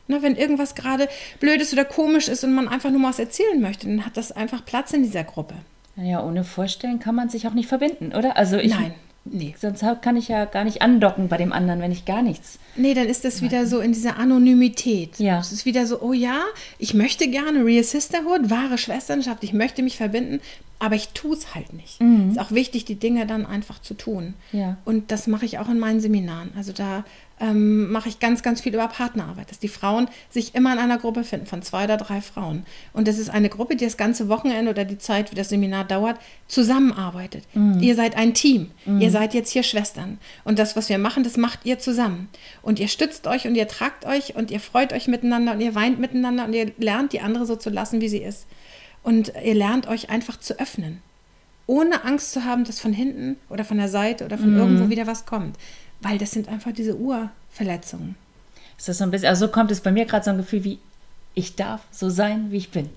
Na, 0.07 0.21
wenn 0.21 0.35
irgendwas 0.35 0.75
gerade 0.75 1.07
blöd 1.39 1.61
ist 1.61 1.73
oder 1.73 1.85
komisch 1.85 2.27
ist 2.27 2.43
und 2.43 2.53
man 2.53 2.67
einfach 2.67 2.89
nur 2.89 2.99
mal 2.99 3.09
was 3.09 3.19
erzählen 3.19 3.61
möchte, 3.61 3.87
dann 3.87 4.05
hat 4.05 4.17
das 4.17 4.31
einfach 4.31 4.65
Platz 4.65 4.91
in 4.91 5.03
dieser 5.03 5.23
Gruppe. 5.23 5.55
Ja, 5.95 6.23
ohne 6.23 6.43
Vorstellen 6.43 6.99
kann 6.99 7.15
man 7.15 7.29
sich 7.29 7.47
auch 7.47 7.53
nicht 7.53 7.67
verbinden, 7.67 8.13
oder? 8.15 8.37
Also 8.37 8.57
ich, 8.57 8.71
Nein. 8.71 8.93
Nee. 9.23 9.53
Sonst 9.59 9.85
kann 10.01 10.17
ich 10.17 10.29
ja 10.29 10.45
gar 10.45 10.63
nicht 10.63 10.81
andocken 10.81 11.27
bei 11.27 11.37
dem 11.37 11.53
anderen, 11.53 11.79
wenn 11.79 11.91
ich 11.91 12.05
gar 12.05 12.23
nichts. 12.23 12.57
Nee, 12.75 12.95
dann 12.95 13.05
ist 13.05 13.23
das 13.23 13.41
wieder 13.41 13.67
so 13.67 13.79
in 13.79 13.93
dieser 13.93 14.17
Anonymität. 14.17 15.19
Ja. 15.19 15.39
Es 15.39 15.51
ist 15.51 15.65
wieder 15.65 15.85
so, 15.85 16.01
oh 16.01 16.13
ja, 16.13 16.41
ich 16.79 16.95
möchte 16.95 17.27
gerne 17.27 17.63
Real 17.63 17.83
Sisterhood, 17.83 18.49
wahre 18.49 18.79
Schwesternschaft, 18.79 19.43
ich 19.43 19.53
möchte 19.53 19.83
mich 19.83 19.97
verbinden, 19.97 20.41
aber 20.79 20.95
ich 20.95 21.09
tue 21.09 21.35
es 21.35 21.53
halt 21.53 21.73
nicht. 21.73 22.01
Mhm. 22.01 22.29
Es 22.29 22.31
ist 22.37 22.41
auch 22.41 22.51
wichtig, 22.51 22.85
die 22.85 22.95
Dinge 22.95 23.27
dann 23.27 23.45
einfach 23.45 23.79
zu 23.79 23.93
tun. 23.93 24.33
Ja. 24.51 24.77
Und 24.85 25.11
das 25.11 25.27
mache 25.27 25.45
ich 25.45 25.59
auch 25.59 25.69
in 25.69 25.77
meinen 25.77 26.01
Seminaren. 26.01 26.49
Also 26.57 26.73
da 26.73 27.05
ähm, 27.41 27.91
mache 27.91 28.07
ich 28.07 28.19
ganz, 28.19 28.43
ganz 28.43 28.61
viel 28.61 28.73
über 28.73 28.87
Partnerarbeit, 28.87 29.49
dass 29.49 29.57
die 29.57 29.67
Frauen 29.67 30.07
sich 30.29 30.53
immer 30.53 30.71
in 30.71 30.79
einer 30.79 30.99
Gruppe 30.99 31.23
finden, 31.23 31.47
von 31.47 31.63
zwei 31.63 31.85
oder 31.85 31.97
drei 31.97 32.21
Frauen. 32.21 32.65
Und 32.93 33.07
das 33.07 33.17
ist 33.17 33.29
eine 33.29 33.49
Gruppe, 33.49 33.75
die 33.75 33.83
das 33.85 33.97
ganze 33.97 34.29
Wochenende 34.29 34.69
oder 34.69 34.85
die 34.85 34.99
Zeit, 34.99 35.31
wie 35.31 35.35
das 35.35 35.49
Seminar 35.49 35.83
dauert, 35.83 36.17
zusammenarbeitet. 36.47 37.43
Mhm. 37.53 37.79
Ihr 37.79 37.95
seid 37.95 38.15
ein 38.15 38.35
Team. 38.35 38.71
Mhm. 38.85 39.01
Ihr 39.01 39.09
seid 39.09 39.33
jetzt 39.33 39.51
hier 39.51 39.63
Schwestern. 39.63 40.19
Und 40.43 40.59
das, 40.59 40.75
was 40.75 40.87
wir 40.87 40.99
machen, 40.99 41.23
das 41.23 41.35
macht 41.35 41.65
ihr 41.65 41.79
zusammen. 41.79 42.29
Und 42.61 42.79
ihr 42.79 42.87
stützt 42.87 43.25
euch 43.25 43.47
und 43.47 43.55
ihr 43.55 43.67
tragt 43.67 44.05
euch 44.05 44.35
und 44.35 44.51
ihr 44.51 44.59
freut 44.59 44.93
euch 44.93 45.07
miteinander 45.07 45.53
und 45.53 45.61
ihr 45.61 45.73
weint 45.73 45.99
miteinander 45.99 46.45
und 46.45 46.53
ihr 46.53 46.71
lernt 46.77 47.11
die 47.11 47.21
andere 47.21 47.47
so 47.47 47.55
zu 47.55 47.71
lassen, 47.71 48.01
wie 48.01 48.09
sie 48.09 48.21
ist. 48.21 48.45
Und 49.01 49.33
ihr 49.43 49.55
lernt 49.55 49.87
euch 49.87 50.11
einfach 50.11 50.39
zu 50.39 50.59
öffnen. 50.59 51.01
Ohne 51.65 52.03
Angst 52.03 52.33
zu 52.33 52.45
haben, 52.45 52.65
dass 52.65 52.79
von 52.79 52.93
hinten 52.93 53.37
oder 53.49 53.65
von 53.65 53.77
der 53.77 53.87
Seite 53.87 54.25
oder 54.25 54.37
von 54.37 54.51
mhm. 54.51 54.59
irgendwo 54.59 54.89
wieder 54.89 55.07
was 55.07 55.25
kommt. 55.25 55.57
Weil 56.01 56.17
das 56.17 56.31
sind 56.31 56.47
einfach 56.49 56.71
diese 56.71 56.97
Urverletzungen. 56.97 58.15
Ist 58.77 58.87
das 58.87 58.97
so 58.97 59.03
ein 59.03 59.11
bisschen, 59.11 59.29
also 59.29 59.45
so 59.45 59.51
kommt 59.51 59.71
es 59.71 59.81
bei 59.81 59.91
mir 59.91 60.05
gerade 60.05 60.25
so 60.25 60.31
ein 60.31 60.37
Gefühl 60.37 60.63
wie, 60.63 60.79
ich 61.33 61.55
darf 61.55 61.81
so 61.91 62.09
sein, 62.09 62.51
wie 62.51 62.57
ich 62.57 62.71
bin. 62.71 62.89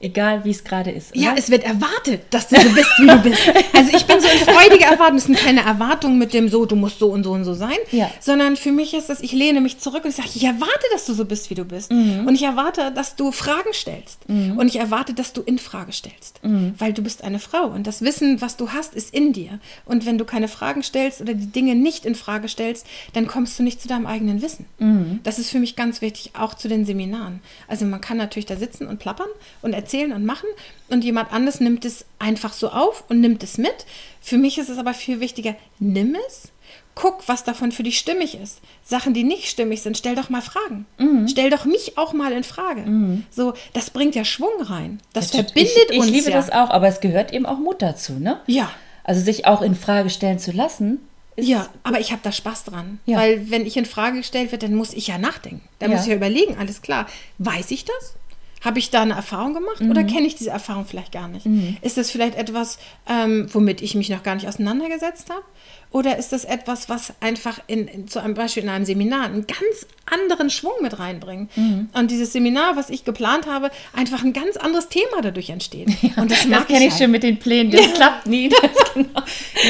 Egal, 0.00 0.44
wie 0.44 0.50
es 0.50 0.62
gerade 0.62 0.92
ist. 0.92 1.10
Oder? 1.10 1.20
Ja, 1.20 1.34
es 1.36 1.50
wird 1.50 1.64
erwartet, 1.64 2.22
dass 2.30 2.46
du 2.46 2.60
so 2.60 2.68
bist, 2.70 2.90
wie 2.98 3.06
du 3.08 3.18
bist. 3.18 3.42
Also 3.74 3.96
ich 3.96 4.06
bin 4.06 4.20
so 4.20 4.28
in 4.28 4.38
freudiger 4.38 4.86
Erwartung. 4.86 5.16
Es 5.16 5.24
sind 5.24 5.36
keine 5.36 5.62
Erwartungen 5.62 6.18
mit 6.18 6.32
dem 6.32 6.48
so, 6.48 6.66
du 6.66 6.76
musst 6.76 7.00
so 7.00 7.08
und 7.08 7.24
so 7.24 7.32
und 7.32 7.44
so 7.44 7.52
sein. 7.52 7.76
Ja. 7.90 8.08
Sondern 8.20 8.56
für 8.56 8.70
mich 8.70 8.94
ist 8.94 9.10
es, 9.10 9.20
ich 9.20 9.32
lehne 9.32 9.60
mich 9.60 9.78
zurück 9.78 10.04
und 10.04 10.10
ich 10.10 10.16
sage, 10.16 10.28
ich 10.34 10.44
erwarte, 10.44 10.86
dass 10.92 11.06
du 11.06 11.14
so 11.14 11.24
bist, 11.24 11.50
wie 11.50 11.56
du 11.56 11.64
bist. 11.64 11.90
Mhm. 11.90 12.28
Und 12.28 12.36
ich 12.36 12.44
erwarte, 12.44 12.92
dass 12.92 13.16
du 13.16 13.32
Fragen 13.32 13.72
stellst. 13.72 14.28
Mhm. 14.28 14.56
Und 14.56 14.68
ich 14.68 14.76
erwarte, 14.76 15.14
dass 15.14 15.32
du 15.32 15.42
in 15.42 15.58
Frage 15.58 15.92
stellst. 15.92 16.44
Mhm. 16.44 16.74
Weil 16.78 16.92
du 16.92 17.02
bist 17.02 17.24
eine 17.24 17.40
Frau. 17.40 17.66
Und 17.66 17.88
das 17.88 18.00
Wissen, 18.00 18.40
was 18.40 18.56
du 18.56 18.70
hast, 18.70 18.94
ist 18.94 19.12
in 19.12 19.32
dir. 19.32 19.58
Und 19.84 20.06
wenn 20.06 20.16
du 20.16 20.24
keine 20.24 20.46
Fragen 20.46 20.84
stellst 20.84 21.20
oder 21.20 21.34
die 21.34 21.50
Dinge 21.50 21.74
nicht 21.74 22.06
in 22.06 22.14
Frage 22.14 22.48
stellst, 22.48 22.86
dann 23.14 23.26
kommst 23.26 23.58
du 23.58 23.64
nicht 23.64 23.82
zu 23.82 23.88
deinem 23.88 24.06
eigenen 24.06 24.42
Wissen. 24.42 24.66
Mhm. 24.78 25.18
Das 25.24 25.40
ist 25.40 25.50
für 25.50 25.58
mich 25.58 25.74
ganz 25.74 26.00
wichtig, 26.02 26.30
auch 26.38 26.54
zu 26.54 26.68
den 26.68 26.84
Seminaren. 26.84 27.40
Also 27.66 27.84
man 27.84 28.00
kann 28.00 28.16
natürlich 28.16 28.46
da 28.46 28.54
sitzen 28.54 28.86
und 28.86 29.00
plappern 29.00 29.28
und 29.60 29.72
erzählen 29.72 29.87
erzählen 29.88 30.12
und 30.12 30.24
machen 30.26 30.48
und 30.88 31.02
jemand 31.02 31.32
anderes 31.32 31.60
nimmt 31.60 31.84
es 31.84 32.04
einfach 32.18 32.52
so 32.52 32.68
auf 32.68 33.04
und 33.08 33.20
nimmt 33.20 33.42
es 33.42 33.56
mit. 33.56 33.86
Für 34.20 34.36
mich 34.36 34.58
ist 34.58 34.68
es 34.68 34.78
aber 34.78 34.92
viel 34.92 35.20
wichtiger, 35.20 35.54
nimm 35.78 36.14
es, 36.28 36.52
guck, 36.94 37.26
was 37.26 37.44
davon 37.44 37.72
für 37.72 37.82
dich 37.82 37.98
stimmig 37.98 38.38
ist. 38.38 38.60
Sachen, 38.84 39.14
die 39.14 39.24
nicht 39.24 39.48
stimmig 39.48 39.80
sind, 39.80 39.96
stell 39.96 40.14
doch 40.14 40.28
mal 40.28 40.42
Fragen. 40.42 40.84
Mhm. 40.98 41.26
Stell 41.28 41.48
doch 41.48 41.64
mich 41.64 41.96
auch 41.96 42.12
mal 42.12 42.32
in 42.32 42.44
Frage. 42.44 42.82
Mhm. 42.82 43.24
So, 43.30 43.54
das 43.72 43.90
bringt 43.90 44.14
ja 44.14 44.24
Schwung 44.24 44.60
rein. 44.60 45.00
Das 45.14 45.32
ja, 45.32 45.42
verbindet 45.42 45.72
ich, 45.74 45.92
ich 45.92 45.98
uns. 45.98 46.06
Ich 46.08 46.12
liebe 46.12 46.30
ja. 46.30 46.36
das 46.36 46.50
auch, 46.50 46.70
aber 46.70 46.88
es 46.88 47.00
gehört 47.00 47.32
eben 47.32 47.46
auch 47.46 47.58
Mut 47.58 47.80
dazu, 47.80 48.14
ne? 48.14 48.40
Ja. 48.46 48.70
Also 49.04 49.22
sich 49.22 49.46
auch 49.46 49.62
in 49.62 49.74
Frage 49.74 50.10
stellen 50.10 50.38
zu 50.38 50.52
lassen. 50.52 50.98
ja, 51.36 51.68
aber 51.82 52.00
ich 52.00 52.10
habe 52.10 52.20
da 52.22 52.32
Spaß 52.32 52.64
dran. 52.64 52.98
Ja. 53.06 53.16
Weil 53.16 53.50
wenn 53.50 53.64
ich 53.64 53.78
in 53.78 53.86
Frage 53.86 54.18
gestellt 54.18 54.52
werde, 54.52 54.66
dann 54.66 54.76
muss 54.76 54.92
ich 54.92 55.06
ja 55.06 55.16
nachdenken. 55.16 55.66
Da 55.78 55.88
muss 55.88 56.02
ich 56.02 56.08
ja 56.08 56.16
überlegen, 56.16 56.58
alles 56.58 56.82
klar. 56.82 57.06
Weiß 57.38 57.70
ich 57.70 57.86
das? 57.86 58.17
Habe 58.62 58.78
ich 58.78 58.90
da 58.90 59.02
eine 59.02 59.14
Erfahrung 59.14 59.54
gemacht 59.54 59.80
mhm. 59.80 59.90
oder 59.90 60.04
kenne 60.04 60.26
ich 60.26 60.34
diese 60.34 60.50
Erfahrung 60.50 60.84
vielleicht 60.84 61.12
gar 61.12 61.28
nicht? 61.28 61.46
Mhm. 61.46 61.76
Ist 61.80 61.96
das 61.96 62.10
vielleicht 62.10 62.36
etwas, 62.36 62.78
ähm, 63.08 63.48
womit 63.52 63.82
ich 63.82 63.94
mich 63.94 64.08
noch 64.10 64.22
gar 64.22 64.34
nicht 64.34 64.48
auseinandergesetzt 64.48 65.30
habe? 65.30 65.42
Oder 65.90 66.18
ist 66.18 66.32
das 66.32 66.44
etwas, 66.44 66.88
was 66.90 67.14
einfach 67.20 67.60
in, 67.66 67.88
in, 67.88 68.08
zu 68.08 68.20
einem 68.20 68.34
Beispiel 68.34 68.62
in 68.62 68.68
einem 68.68 68.84
Seminar 68.84 69.24
einen 69.24 69.46
ganz 69.46 69.86
anderen 70.04 70.50
Schwung 70.50 70.74
mit 70.82 70.98
reinbringt? 70.98 71.56
Mhm. 71.56 71.88
Und 71.94 72.10
dieses 72.10 72.32
Seminar, 72.32 72.76
was 72.76 72.90
ich 72.90 73.04
geplant 73.04 73.46
habe, 73.46 73.70
einfach 73.94 74.22
ein 74.22 74.34
ganz 74.34 74.58
anderes 74.58 74.88
Thema 74.88 75.22
dadurch 75.22 75.50
entsteht. 75.50 75.88
Ja, 76.08 76.22
und 76.22 76.30
das, 76.30 76.48
das 76.48 76.66
kenne 76.66 76.84
ich, 76.86 76.92
halt. 76.92 77.02
schon 77.02 77.10
mit 77.10 77.22
den 77.22 77.38
Plänen. 77.38 77.70
Das 77.70 77.84
ja. 77.84 77.92
klappt 77.92 78.26
nie. 78.26 78.50
Das, 78.62 78.94
genau. 78.94 79.20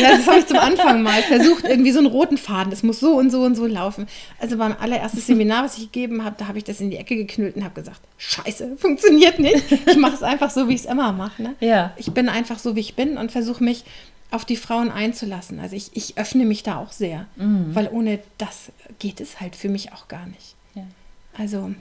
ja, 0.01 0.17
das 0.17 0.27
habe 0.27 0.39
ich 0.39 0.47
zum 0.47 0.59
Anfang 0.59 1.03
mal 1.03 1.23
versucht, 1.23 1.65
irgendwie 1.65 1.91
so 1.91 1.99
einen 1.99 2.07
roten 2.07 2.39
Faden. 2.39 2.71
Das 2.71 2.83
muss 2.83 3.01
so 3.01 3.15
und 3.15 3.31
so 3.31 3.43
und 3.43 3.55
so 3.55 3.67
laufen. 3.67 4.07
Also 4.39 4.57
beim 4.57 4.75
allerersten 4.79 5.21
Seminar, 5.21 5.65
was 5.65 5.79
ich 5.79 5.91
gegeben 5.91 6.25
habe, 6.25 6.37
da 6.39 6.49
habe 6.49 6.59
ich 6.59 6.65
das 6.65 6.81
in 6.81 6.91
die 6.91 6.97
Ecke 6.97 7.17
geknüllt 7.17 7.57
und 7.57 7.65
habe 7.65 7.75
gesagt, 7.75 8.01
Scheiße, 8.19 8.77
funktioniert 8.77 9.39
nicht. 9.39 9.63
Ich 9.87 9.97
mache 9.97 10.15
es 10.15 10.23
einfach 10.23 10.51
so, 10.51 10.69
wie 10.69 10.75
ich 10.75 10.81
es 10.83 10.87
immer 10.87 11.13
mache. 11.13 11.43
Ne? 11.43 11.55
Ja. 11.61 11.93
Ich 11.97 12.13
bin 12.13 12.29
einfach 12.29 12.59
so, 12.59 12.77
wie 12.77 12.81
ich 12.81 12.95
bin 12.95 13.17
und 13.17 13.33
versuche 13.33 13.63
mich 13.63 13.85
auf 14.31 14.45
die 14.45 14.57
Frauen 14.57 14.91
einzulassen. 14.91 15.59
Also 15.59 15.77
ich, 15.77 15.91
ich 15.95 16.19
öffne 16.19 16.45
mich 16.45 16.63
da 16.63 16.79
auch 16.79 16.93
sehr, 16.93 17.27
mhm. 17.37 17.75
weil 17.75 17.89
ohne 17.89 18.21
das 18.37 18.71
geht 18.99 19.21
es 19.21 19.41
halt 19.41 19.57
für 19.57 19.69
mich 19.69 19.93
auch 19.93 20.09
gar 20.09 20.27
nicht. 20.27 20.55
Ja. 20.75 20.85
Also 21.37 21.73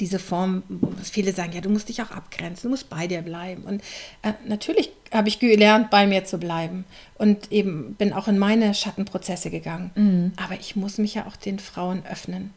diese 0.00 0.18
Form, 0.18 0.62
wo 0.68 0.92
viele 1.02 1.32
sagen, 1.32 1.52
ja, 1.52 1.60
du 1.60 1.68
musst 1.68 1.88
dich 1.88 2.02
auch 2.02 2.10
abgrenzen, 2.10 2.64
du 2.64 2.68
musst 2.70 2.88
bei 2.88 3.06
dir 3.06 3.22
bleiben. 3.22 3.62
Und 3.62 3.82
äh, 4.22 4.32
natürlich 4.46 4.90
habe 5.12 5.28
ich 5.28 5.38
gelernt, 5.38 5.90
bei 5.90 6.06
mir 6.06 6.24
zu 6.24 6.38
bleiben 6.38 6.84
und 7.18 7.52
eben 7.52 7.94
bin 7.94 8.12
auch 8.12 8.26
in 8.26 8.38
meine 8.38 8.74
Schattenprozesse 8.74 9.50
gegangen. 9.50 9.90
Mhm. 9.94 10.32
Aber 10.36 10.58
ich 10.58 10.76
muss 10.76 10.98
mich 10.98 11.14
ja 11.14 11.26
auch 11.26 11.36
den 11.36 11.58
Frauen 11.58 12.02
öffnen. 12.10 12.52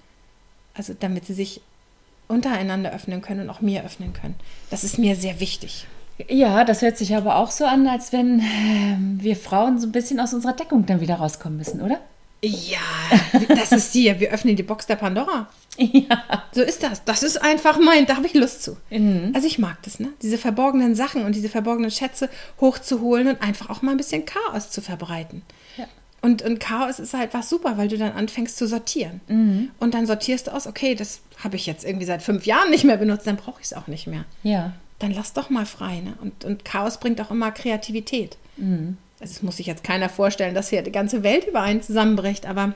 Also 0.74 0.96
damit 0.98 1.26
sie 1.26 1.34
sich 1.34 1.62
untereinander 2.28 2.94
öffnen 2.94 3.22
können 3.22 3.42
und 3.42 3.50
auch 3.50 3.62
mir 3.62 3.84
öffnen 3.84 4.14
können. 4.14 4.36
Das 4.70 4.84
ist 4.84 4.98
mir 4.98 5.16
sehr 5.16 5.40
wichtig. 5.40 5.88
Ja, 6.28 6.66
das 6.66 6.82
hört 6.82 6.98
sich 6.98 7.16
aber 7.16 7.38
auch 7.38 7.52
so 7.52 7.66
an, 7.66 7.88
als 7.88 8.12
wenn 8.12 8.40
äh, 8.40 8.98
wir 9.24 9.36
Frauen 9.36 9.80
so 9.80 9.88
ein 9.88 9.92
bisschen 9.92 10.20
aus 10.20 10.34
unserer 10.34 10.54
Deckung 10.54 10.86
dann 10.86 11.02
wieder 11.02 11.16
rauskommen 11.16 11.58
müssen, 11.58 11.82
oder? 11.82 12.00
Ja, 12.42 12.80
das 13.50 13.72
ist 13.72 13.94
die. 13.94 14.14
Wir 14.20 14.32
öffnen 14.32 14.56
die 14.56 14.64
Box 14.64 14.86
der 14.86 14.96
Pandora. 14.96 15.50
Ja. 15.78 16.24
So 16.52 16.62
ist 16.62 16.84
das. 16.84 17.04
Das 17.06 17.24
ist 17.24 17.42
einfach 17.42 17.80
mein, 17.80 18.06
da 18.06 18.18
habe 18.18 18.28
ich 18.28 18.34
Lust 18.34 18.64
zu. 18.64 18.78
Mhm. 18.90 19.32
Also 19.34 19.48
ich 19.48 19.60
mag 19.60 19.78
das, 19.84 20.00
ne? 20.00 20.10
Diese 20.22 20.38
verborgenen 20.38 20.96
Sachen 20.96 21.26
und 21.26 21.36
diese 21.36 21.50
verborgenen 21.50 21.92
Schätze 21.92 22.30
hochzuholen 22.60 23.28
und 23.28 23.42
einfach 23.42 23.70
auch 23.70 23.82
mal 23.82 23.92
ein 23.92 23.98
bisschen 23.98 24.26
Chaos 24.26 24.72
zu 24.72 24.82
verbreiten. 24.82 25.42
Ja. 25.78 25.86
Und, 26.22 26.42
und 26.42 26.60
Chaos 26.60 27.00
ist 27.00 27.14
halt 27.14 27.34
was 27.34 27.50
super, 27.50 27.78
weil 27.78 27.88
du 27.88 27.98
dann 27.98 28.12
anfängst 28.12 28.58
zu 28.58 28.68
sortieren. 28.68 29.22
Mhm. 29.28 29.72
Und 29.80 29.94
dann 29.94 30.06
sortierst 30.06 30.48
du 30.48 30.52
aus, 30.52 30.68
okay, 30.68 30.96
das 30.96 31.22
habe 31.42 31.56
ich 31.56 31.66
jetzt 31.66 31.86
irgendwie 31.86 32.06
seit 32.06 32.22
fünf 32.22 32.46
Jahren 32.46 32.70
nicht 32.70 32.84
mehr 32.84 32.98
benutzt, 32.98 33.26
dann 33.26 33.38
brauche 33.38 33.62
ich 33.62 33.68
es 33.68 33.74
auch 33.74 33.88
nicht 33.88 34.08
mehr. 34.08 34.26
Ja 34.44 34.74
dann 35.00 35.12
lass 35.12 35.34
doch 35.34 35.50
mal 35.50 35.66
frei. 35.66 36.02
Ne? 36.02 36.14
Und, 36.22 36.46
und 36.46 36.66
Chaos 36.66 37.00
bringt 37.00 37.20
auch 37.22 37.32
immer 37.32 37.52
Kreativität. 37.52 38.38
Mhm. 38.58 38.98
Also 39.20 39.32
es 39.32 39.44
muss 39.44 39.58
sich 39.58 39.66
jetzt 39.66 39.84
keiner 39.84 40.10
vorstellen, 40.10 40.56
dass 40.56 40.70
hier 40.70 40.82
die 40.82 40.92
ganze 40.92 41.24
Welt 41.24 41.46
über 41.46 41.62
einen 41.62 41.82
zusammenbricht, 41.82 42.46
aber 42.46 42.74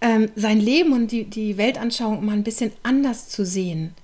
ähm, 0.00 0.30
sein 0.36 0.60
Leben 0.60 0.92
und 0.92 1.10
die, 1.10 1.24
die 1.24 1.56
Weltanschauung 1.58 2.24
mal 2.24 2.32
ein 2.32 2.44
bisschen 2.44 2.72
anders 2.82 3.28
zu 3.28 3.44
sehen. 3.44 3.94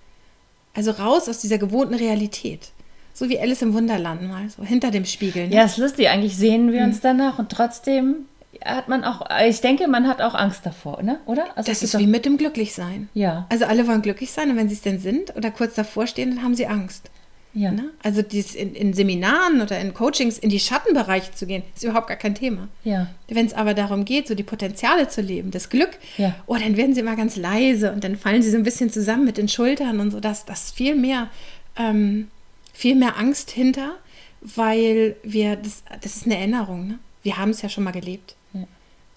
Also 0.75 0.91
raus 0.91 1.29
aus 1.29 1.39
dieser 1.39 1.59
gewohnten 1.59 1.95
Realität. 1.95 2.73
So 3.13 3.29
wie 3.29 3.39
Alice 3.39 3.63
im 3.63 3.75
Wunderland 3.75 4.23
mal, 4.23 4.51
so 4.51 4.65
hinter 4.65 4.91
dem 4.91 5.05
Spiegel. 5.05 5.49
Ne? 5.49 5.55
Ja, 5.55 5.65
ist 5.65 5.79
lustig. 5.79 6.09
Eigentlich 6.09 6.37
sehen 6.37 6.73
wir 6.73 6.83
uns 6.83 6.97
mhm. 6.97 7.03
danach 7.03 7.39
und 7.39 7.49
trotzdem 7.51 8.27
hat 8.65 8.89
man 8.89 9.05
auch, 9.05 9.27
ich 9.47 9.61
denke, 9.61 9.89
man 9.89 10.09
hat 10.09 10.21
auch 10.21 10.35
Angst 10.35 10.67
davor, 10.67 11.03
ne? 11.03 11.19
oder? 11.27 11.47
Also 11.57 11.71
das 11.71 11.83
ist 11.83 11.99
wie 11.99 12.07
mit 12.07 12.25
dem 12.25 12.37
Glücklichsein. 12.37 13.09
Ja. 13.15 13.47
Also 13.49 13.65
alle 13.65 13.87
wollen 13.87 14.03
glücklich 14.03 14.31
sein 14.33 14.51
und 14.51 14.57
wenn 14.57 14.69
sie 14.69 14.75
es 14.75 14.83
denn 14.83 14.99
sind 14.99 15.35
oder 15.37 15.51
kurz 15.51 15.75
davor 15.75 16.07
stehen, 16.07 16.31
dann 16.31 16.43
haben 16.43 16.55
sie 16.55 16.67
Angst. 16.67 17.11
Ja. 17.55 17.71
Ne? 17.71 17.91
Also 18.03 18.21
dies 18.23 18.55
in, 18.55 18.75
in, 18.75 18.95
Seminaren 18.95 19.61
oder 19.61 19.79
in 19.79 19.95
Coachings 19.95 20.39
in 20.39 20.51
die 20.51 20.59
Schattenbereiche 20.59 21.33
zu 21.33 21.47
gehen, 21.47 21.63
ist 21.75 21.85
überhaupt 21.85 22.09
gar 22.09 22.17
kein 22.17 22.35
Thema. 22.35 22.69
Ja. 22.83 23.07
Wenn 23.29 23.47
es 23.47 23.55
aber 23.55 23.75
darum 23.75 24.05
geht, 24.05 24.27
so 24.27 24.35
die 24.35 24.43
Potenziale 24.43 25.09
zu 25.09 25.21
leben, 25.21 25.53
das 25.53 25.71
Glück, 25.71 25.91
ja. 26.19 26.35
oh, 26.47 26.57
dann 26.57 26.77
werden 26.77 26.95
sie 26.95 27.01
immer 27.01 27.15
ganz 27.15 27.37
leise 27.37 27.93
und 27.93 28.03
dann 28.03 28.17
fallen 28.17 28.43
sie 28.43 28.51
so 28.51 28.57
ein 28.57 28.65
bisschen 28.65 28.91
zusammen 28.91 29.25
mit 29.25 29.37
den 29.37 29.49
Schultern 29.49 30.01
und 30.01 30.11
so. 30.11 30.19
Das, 30.19 30.45
das 30.45 30.73
viel 30.73 30.97
mehr, 30.97 31.31
ähm, 31.77 32.29
viel 32.73 32.97
mehr 32.97 33.17
Angst 33.19 33.53
hinter, 33.53 33.95
weil 34.41 35.15
wir, 35.23 35.55
das, 35.55 35.85
das 36.03 36.17
ist 36.17 36.27
eine 36.27 36.37
Erinnerung. 36.37 36.89
Ne? 36.89 36.99
Wir 37.23 37.39
haben 37.39 37.51
es 37.51 37.63
ja 37.63 37.69
schon 37.69 37.85
mal 37.85 37.93
gelebt. 37.93 38.35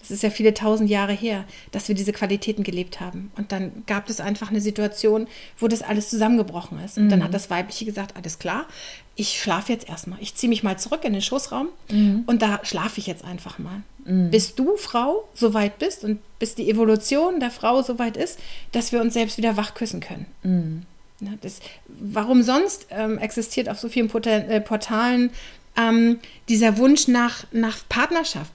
Das 0.08 0.16
ist 0.16 0.22
ja 0.22 0.30
viele 0.30 0.54
tausend 0.54 0.88
Jahre 0.88 1.12
her, 1.12 1.44
dass 1.70 1.88
wir 1.88 1.94
diese 1.94 2.12
Qualitäten 2.12 2.64
gelebt 2.64 3.00
haben. 3.00 3.30
Und 3.36 3.52
dann 3.52 3.84
gab 3.86 4.08
es 4.08 4.20
einfach 4.20 4.50
eine 4.50 4.60
Situation, 4.60 5.26
wo 5.58 5.68
das 5.68 5.82
alles 5.82 6.08
zusammengebrochen 6.08 6.82
ist. 6.82 6.96
Und 6.96 7.04
mhm. 7.04 7.10
dann 7.10 7.24
hat 7.24 7.34
das 7.34 7.50
Weibliche 7.50 7.84
gesagt, 7.84 8.16
alles 8.16 8.38
klar, 8.38 8.66
ich 9.16 9.40
schlafe 9.40 9.72
jetzt 9.72 9.88
erstmal. 9.88 10.18
Ich 10.22 10.34
ziehe 10.34 10.48
mich 10.48 10.62
mal 10.62 10.78
zurück 10.78 11.04
in 11.04 11.12
den 11.12 11.22
Schoßraum 11.22 11.68
mhm. 11.90 12.22
und 12.26 12.40
da 12.40 12.60
schlafe 12.62 13.00
ich 13.00 13.06
jetzt 13.06 13.24
einfach 13.24 13.58
mal. 13.58 13.82
Mhm. 14.04 14.30
Bis 14.30 14.54
du, 14.54 14.76
Frau, 14.76 15.28
so 15.34 15.54
weit 15.54 15.78
bist 15.78 16.04
und 16.04 16.20
bis 16.38 16.54
die 16.54 16.70
Evolution 16.70 17.40
der 17.40 17.50
Frau 17.50 17.82
so 17.82 17.98
weit 17.98 18.16
ist, 18.16 18.38
dass 18.72 18.92
wir 18.92 19.00
uns 19.00 19.14
selbst 19.14 19.36
wieder 19.36 19.56
wach 19.56 19.74
küssen 19.74 20.00
können. 20.00 20.26
Mhm. 20.42 20.82
Das, 21.42 21.60
warum 21.88 22.42
sonst 22.42 22.86
ähm, 22.90 23.18
existiert 23.18 23.68
auf 23.68 23.80
so 23.80 23.88
vielen 23.88 24.08
äh, 24.24 24.60
Portalen 24.60 25.30
ähm, 25.76 26.20
dieser 26.48 26.78
Wunsch 26.78 27.08
nach, 27.08 27.44
nach 27.50 27.78
Partnerschaft? 27.88 28.52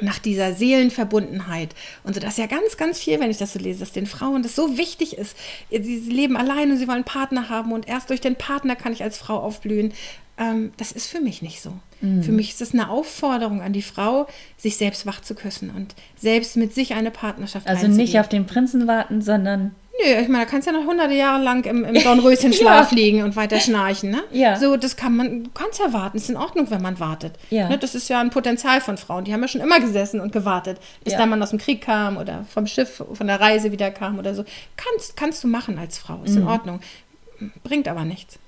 Nach 0.00 0.18
dieser 0.18 0.54
Seelenverbundenheit 0.54 1.74
und 2.04 2.14
so. 2.14 2.20
Das 2.20 2.32
ist 2.32 2.38
ja 2.38 2.46
ganz, 2.46 2.76
ganz 2.76 2.98
viel, 2.98 3.20
wenn 3.20 3.30
ich 3.30 3.38
das 3.38 3.52
so 3.52 3.58
lese, 3.58 3.80
dass 3.80 3.92
den 3.92 4.06
Frauen 4.06 4.42
das 4.42 4.54
so 4.54 4.78
wichtig 4.78 5.18
ist. 5.18 5.36
Sie 5.70 6.00
leben 6.00 6.36
allein 6.36 6.70
und 6.70 6.78
sie 6.78 6.88
wollen 6.88 7.04
Partner 7.04 7.48
haben 7.48 7.72
und 7.72 7.88
erst 7.88 8.10
durch 8.10 8.20
den 8.20 8.36
Partner 8.36 8.76
kann 8.76 8.92
ich 8.92 9.02
als 9.02 9.18
Frau 9.18 9.38
aufblühen. 9.38 9.92
Ähm, 10.38 10.72
das 10.76 10.92
ist 10.92 11.06
für 11.06 11.20
mich 11.20 11.42
nicht 11.42 11.60
so. 11.62 11.72
Mhm. 12.00 12.22
Für 12.22 12.32
mich 12.32 12.50
ist 12.50 12.60
das 12.60 12.72
eine 12.72 12.90
Aufforderung 12.90 13.62
an 13.62 13.72
die 13.72 13.82
Frau, 13.82 14.26
sich 14.56 14.76
selbst 14.76 15.06
wach 15.06 15.20
zu 15.20 15.34
küssen 15.34 15.70
und 15.74 15.94
selbst 16.16 16.56
mit 16.56 16.74
sich 16.74 16.94
eine 16.94 17.10
Partnerschaft 17.10 17.66
Also 17.66 17.88
nicht 17.88 18.18
auf 18.18 18.28
den 18.28 18.46
Prinzen 18.46 18.86
warten, 18.86 19.22
sondern 19.22 19.74
Nö, 19.98 20.20
ich 20.20 20.28
meine, 20.28 20.44
da 20.44 20.50
kannst 20.50 20.68
du 20.68 20.72
ja 20.72 20.78
noch 20.78 20.86
hunderte 20.86 21.14
Jahre 21.14 21.42
lang 21.42 21.64
im, 21.64 21.84
im 21.84 21.94
Dornröschenschlaf 22.04 22.90
ja. 22.90 22.96
liegen 22.96 23.22
und 23.22 23.34
weiter 23.34 23.58
schnarchen. 23.58 24.10
Ne? 24.10 24.22
Ja. 24.30 24.56
So, 24.56 24.76
das 24.76 24.96
kann 24.96 25.16
man, 25.16 25.44
du 25.44 25.50
kannst 25.54 25.80
ja 25.80 25.92
warten. 25.92 26.18
Ist 26.18 26.28
in 26.28 26.36
Ordnung, 26.36 26.70
wenn 26.70 26.82
man 26.82 27.00
wartet. 27.00 27.34
Ja. 27.48 27.68
Ne? 27.68 27.78
Das 27.78 27.94
ist 27.94 28.08
ja 28.08 28.20
ein 28.20 28.30
Potenzial 28.30 28.80
von 28.82 28.98
Frauen. 28.98 29.24
Die 29.24 29.32
haben 29.32 29.40
ja 29.40 29.48
schon 29.48 29.62
immer 29.62 29.80
gesessen 29.80 30.20
und 30.20 30.32
gewartet, 30.32 30.78
bis 31.02 31.14
ja. 31.14 31.18
dann 31.18 31.30
man 31.30 31.42
aus 31.42 31.50
dem 31.50 31.58
Krieg 31.58 31.80
kam 31.80 32.18
oder 32.18 32.44
vom 32.50 32.66
Schiff, 32.66 33.02
von 33.10 33.26
der 33.26 33.40
Reise 33.40 33.72
wieder 33.72 33.90
kam 33.90 34.18
oder 34.18 34.34
so. 34.34 34.44
Kannst, 34.76 35.16
kannst 35.16 35.42
du 35.42 35.48
machen 35.48 35.78
als 35.78 35.96
Frau. 35.96 36.20
Ist 36.24 36.32
mhm. 36.32 36.42
in 36.42 36.48
Ordnung. 36.48 36.80
Bringt 37.64 37.88
aber 37.88 38.04
nichts. 38.04 38.38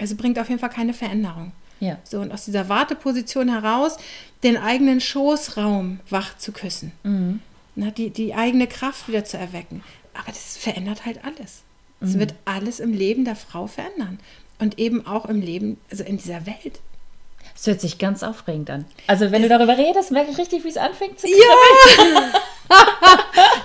Also 0.00 0.16
bringt 0.16 0.38
auf 0.38 0.48
jeden 0.48 0.60
Fall 0.60 0.70
keine 0.70 0.92
Veränderung. 0.92 1.52
Ja. 1.80 1.98
So, 2.04 2.20
und 2.20 2.32
aus 2.32 2.44
dieser 2.44 2.68
Warteposition 2.68 3.48
heraus 3.48 3.98
den 4.42 4.56
eigenen 4.56 5.00
Schoßraum 5.00 6.00
wach 6.08 6.36
zu 6.38 6.52
küssen. 6.52 6.92
Mhm. 7.02 7.40
Na, 7.74 7.90
die, 7.90 8.10
die 8.10 8.34
eigene 8.34 8.66
Kraft 8.66 9.08
wieder 9.08 9.24
zu 9.24 9.36
erwecken. 9.36 9.82
Aber 10.14 10.28
das 10.28 10.56
verändert 10.56 11.04
halt 11.04 11.24
alles. 11.24 11.62
Es 12.00 12.14
mhm. 12.14 12.20
wird 12.20 12.34
alles 12.44 12.80
im 12.80 12.92
Leben 12.92 13.24
der 13.24 13.36
Frau 13.36 13.66
verändern. 13.66 14.18
Und 14.58 14.78
eben 14.78 15.06
auch 15.06 15.26
im 15.26 15.42
Leben, 15.42 15.78
also 15.90 16.02
in 16.02 16.16
dieser 16.16 16.46
Welt. 16.46 16.80
Es 17.54 17.66
hört 17.66 17.80
sich 17.80 17.98
ganz 17.98 18.22
aufregend 18.22 18.70
an. 18.70 18.84
Also 19.06 19.30
wenn 19.30 19.42
es, 19.42 19.48
du 19.48 19.56
darüber 19.56 19.76
redest, 19.76 20.10
merke 20.10 20.30
ich 20.30 20.38
richtig, 20.38 20.64
wie 20.64 20.68
es 20.68 20.76
anfängt 20.76 21.20
zu 21.20 21.26
kribbeln. 21.26 22.32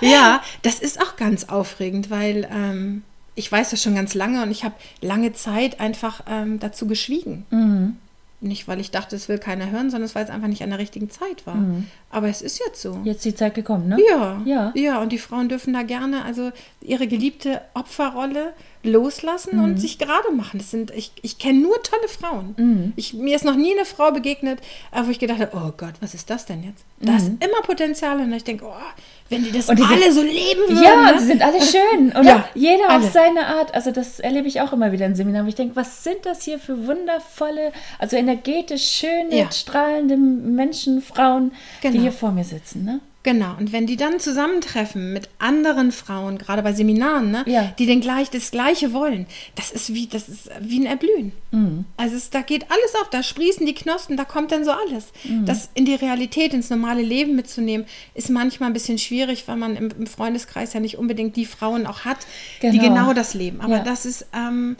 ja, 0.00 0.42
das 0.62 0.78
ist 0.78 1.00
auch 1.00 1.16
ganz 1.16 1.44
aufregend, 1.44 2.10
weil 2.10 2.48
ähm, 2.50 3.02
ich 3.34 3.50
weiß 3.50 3.70
das 3.70 3.82
schon 3.82 3.94
ganz 3.94 4.14
lange 4.14 4.42
und 4.42 4.50
ich 4.50 4.64
habe 4.64 4.74
lange 5.00 5.32
Zeit 5.32 5.80
einfach 5.80 6.22
ähm, 6.28 6.60
dazu 6.60 6.86
geschwiegen. 6.86 7.46
Mhm. 7.50 7.96
Nicht, 8.40 8.66
weil 8.66 8.80
ich 8.80 8.90
dachte, 8.90 9.14
es 9.14 9.28
will 9.28 9.38
keiner 9.38 9.70
hören, 9.70 9.90
sondern 9.90 10.06
es 10.06 10.16
weil 10.16 10.24
es 10.24 10.30
einfach 10.30 10.48
nicht 10.48 10.64
an 10.64 10.70
der 10.70 10.80
richtigen 10.80 11.10
Zeit 11.10 11.46
war. 11.46 11.54
Mhm. 11.54 11.86
Aber 12.10 12.28
es 12.28 12.42
ist 12.42 12.58
jetzt 12.58 12.82
so. 12.82 13.00
Jetzt 13.04 13.24
die 13.24 13.36
Zeit 13.36 13.54
gekommen, 13.54 13.88
ne? 13.88 13.98
Ja. 14.10 14.42
Ja. 14.44 14.72
Ja, 14.74 15.00
und 15.00 15.12
die 15.12 15.18
Frauen 15.18 15.48
dürfen 15.48 15.72
da 15.72 15.84
gerne 15.84 16.24
also 16.24 16.50
ihre 16.80 17.06
geliebte 17.06 17.60
Opferrolle 17.74 18.52
loslassen 18.82 19.58
mhm. 19.58 19.64
und 19.64 19.80
sich 19.80 19.98
gerade 19.98 20.30
machen. 20.32 20.58
Das 20.58 20.70
sind, 20.70 20.90
ich, 20.90 21.12
ich 21.22 21.38
kenne 21.38 21.60
nur 21.60 21.80
tolle 21.82 22.08
Frauen. 22.08 22.54
Mhm. 22.56 22.92
Ich, 22.96 23.14
mir 23.14 23.36
ist 23.36 23.44
noch 23.44 23.56
nie 23.56 23.72
eine 23.72 23.84
Frau 23.84 24.10
begegnet, 24.10 24.60
äh, 24.90 25.02
wo 25.04 25.10
ich 25.10 25.18
gedacht 25.18 25.40
habe, 25.40 25.52
oh 25.54 25.72
Gott, 25.76 25.94
was 26.00 26.14
ist 26.14 26.30
das 26.30 26.46
denn 26.46 26.64
jetzt? 26.64 26.84
Da 27.00 27.16
ist 27.16 27.28
mhm. 27.28 27.38
immer 27.40 27.62
Potenzial 27.62 28.20
und 28.20 28.32
ich 28.32 28.44
denke, 28.44 28.64
oh, 28.64 29.02
wenn 29.28 29.44
die 29.44 29.52
das 29.52 29.68
und 29.68 29.78
die 29.78 29.84
alle 29.84 30.12
sind, 30.12 30.14
so 30.14 30.22
leben 30.22 30.60
würden. 30.68 30.82
Ja, 30.82 31.12
ne? 31.12 31.18
sie 31.18 31.26
sind 31.26 31.42
alle 31.42 31.60
schön. 31.60 32.10
Oder 32.18 32.22
ja, 32.22 32.48
jeder 32.54 32.90
alle. 32.90 33.04
auf 33.04 33.12
seine 33.12 33.46
Art. 33.46 33.74
Also 33.74 33.90
das 33.90 34.20
erlebe 34.20 34.48
ich 34.48 34.60
auch 34.60 34.72
immer 34.72 34.92
wieder 34.92 35.06
in 35.06 35.14
Seminaren. 35.14 35.48
Ich 35.48 35.54
denke, 35.54 35.76
was 35.76 36.04
sind 36.04 36.24
das 36.24 36.42
hier 36.42 36.58
für 36.58 36.86
wundervolle, 36.86 37.72
also 37.98 38.16
energetisch 38.16 38.86
schöne, 38.86 39.36
ja. 39.36 39.52
strahlende 39.52 40.16
Menschen, 40.16 41.02
Frauen, 41.02 41.52
genau. 41.80 41.94
die 41.94 42.00
hier 42.00 42.12
vor 42.12 42.32
mir 42.32 42.44
sitzen. 42.44 42.84
Ne? 42.84 43.00
Genau, 43.24 43.54
und 43.56 43.72
wenn 43.72 43.86
die 43.86 43.96
dann 43.96 44.18
zusammentreffen 44.18 45.12
mit 45.12 45.28
anderen 45.38 45.92
Frauen, 45.92 46.38
gerade 46.38 46.62
bei 46.62 46.72
Seminaren, 46.72 47.30
ne, 47.30 47.44
ja. 47.46 47.72
die 47.78 47.86
den 47.86 48.00
gleich, 48.00 48.30
das 48.30 48.50
Gleiche 48.50 48.92
wollen, 48.92 49.26
das 49.54 49.70
ist 49.70 49.94
wie, 49.94 50.08
das 50.08 50.28
ist 50.28 50.50
wie 50.60 50.80
ein 50.80 50.86
Erblühen. 50.86 51.30
Mhm. 51.52 51.84
Also 51.96 52.16
es, 52.16 52.30
da 52.30 52.40
geht 52.40 52.64
alles 52.68 52.94
auf, 53.00 53.10
da 53.10 53.22
sprießen 53.22 53.64
die 53.64 53.74
Knospen, 53.74 54.16
da 54.16 54.24
kommt 54.24 54.50
dann 54.50 54.64
so 54.64 54.72
alles. 54.72 55.12
Mhm. 55.22 55.46
Das 55.46 55.70
in 55.74 55.84
die 55.84 55.94
Realität, 55.94 56.52
ins 56.52 56.68
normale 56.68 57.02
Leben 57.02 57.36
mitzunehmen, 57.36 57.86
ist 58.14 58.28
manchmal 58.28 58.70
ein 58.70 58.72
bisschen 58.72 58.98
schwierig, 58.98 59.46
weil 59.46 59.56
man 59.56 59.76
im, 59.76 59.90
im 59.96 60.06
Freundeskreis 60.08 60.72
ja 60.72 60.80
nicht 60.80 60.98
unbedingt 60.98 61.36
die 61.36 61.46
Frauen 61.46 61.86
auch 61.86 62.04
hat, 62.04 62.18
genau. 62.60 62.72
die 62.72 62.78
genau 62.80 63.12
das 63.12 63.34
leben. 63.34 63.60
Aber 63.60 63.76
ja. 63.76 63.84
das 63.84 64.04
ist, 64.04 64.26
ähm, 64.34 64.76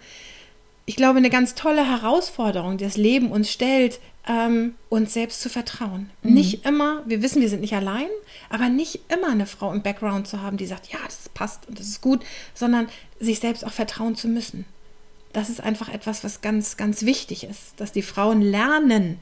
ich 0.85 0.97
glaube, 0.97 1.19
eine 1.19 1.31
ganz 1.31 1.55
tolle 1.55 1.89
Herausforderung, 1.89 2.77
die 2.77 2.85
das 2.85 2.97
Leben 2.97 3.31
uns 3.31 3.53
stellt, 3.53 4.01
ähm, 4.29 4.75
uns 4.89 5.13
selbst 5.13 5.41
zu 5.41 5.49
vertrauen. 5.49 6.11
Mhm. 6.23 6.35
Nicht 6.35 6.65
immer, 6.65 7.03
wir 7.07 7.23
wissen, 7.23 7.43
wir 7.43 7.49
sind 7.49 7.61
nicht 7.61 7.75
allein, 7.75 8.09
aber 8.51 8.69
nicht 8.69 9.01
immer 9.13 9.29
eine 9.29 9.47
Frau 9.47 9.73
im 9.73 9.83
Background 9.83 10.29
zu 10.29 10.43
haben, 10.43 10.57
die 10.57 10.67
sagt, 10.67 10.93
ja, 10.93 10.99
das 11.05 11.29
passt 11.29 11.69
und 11.69 11.79
das 11.79 11.87
ist 11.89 12.01
gut, 12.01 12.25
sondern 12.55 12.89
sich 13.19 13.41
selbst 13.41 13.65
auch 13.65 13.73
vertrauen 13.73 14.15
zu 14.15 14.29
müssen. 14.29 14.65
Das 15.33 15.49
ist 15.49 15.61
einfach 15.61 15.89
etwas, 15.89 16.25
was 16.25 16.41
ganz, 16.41 16.77
ganz 16.77 17.03
wichtig 17.05 17.45
ist, 17.45 17.75
dass 17.79 17.93
die 17.93 18.03
Frauen 18.03 18.43
lernen, 18.43 19.19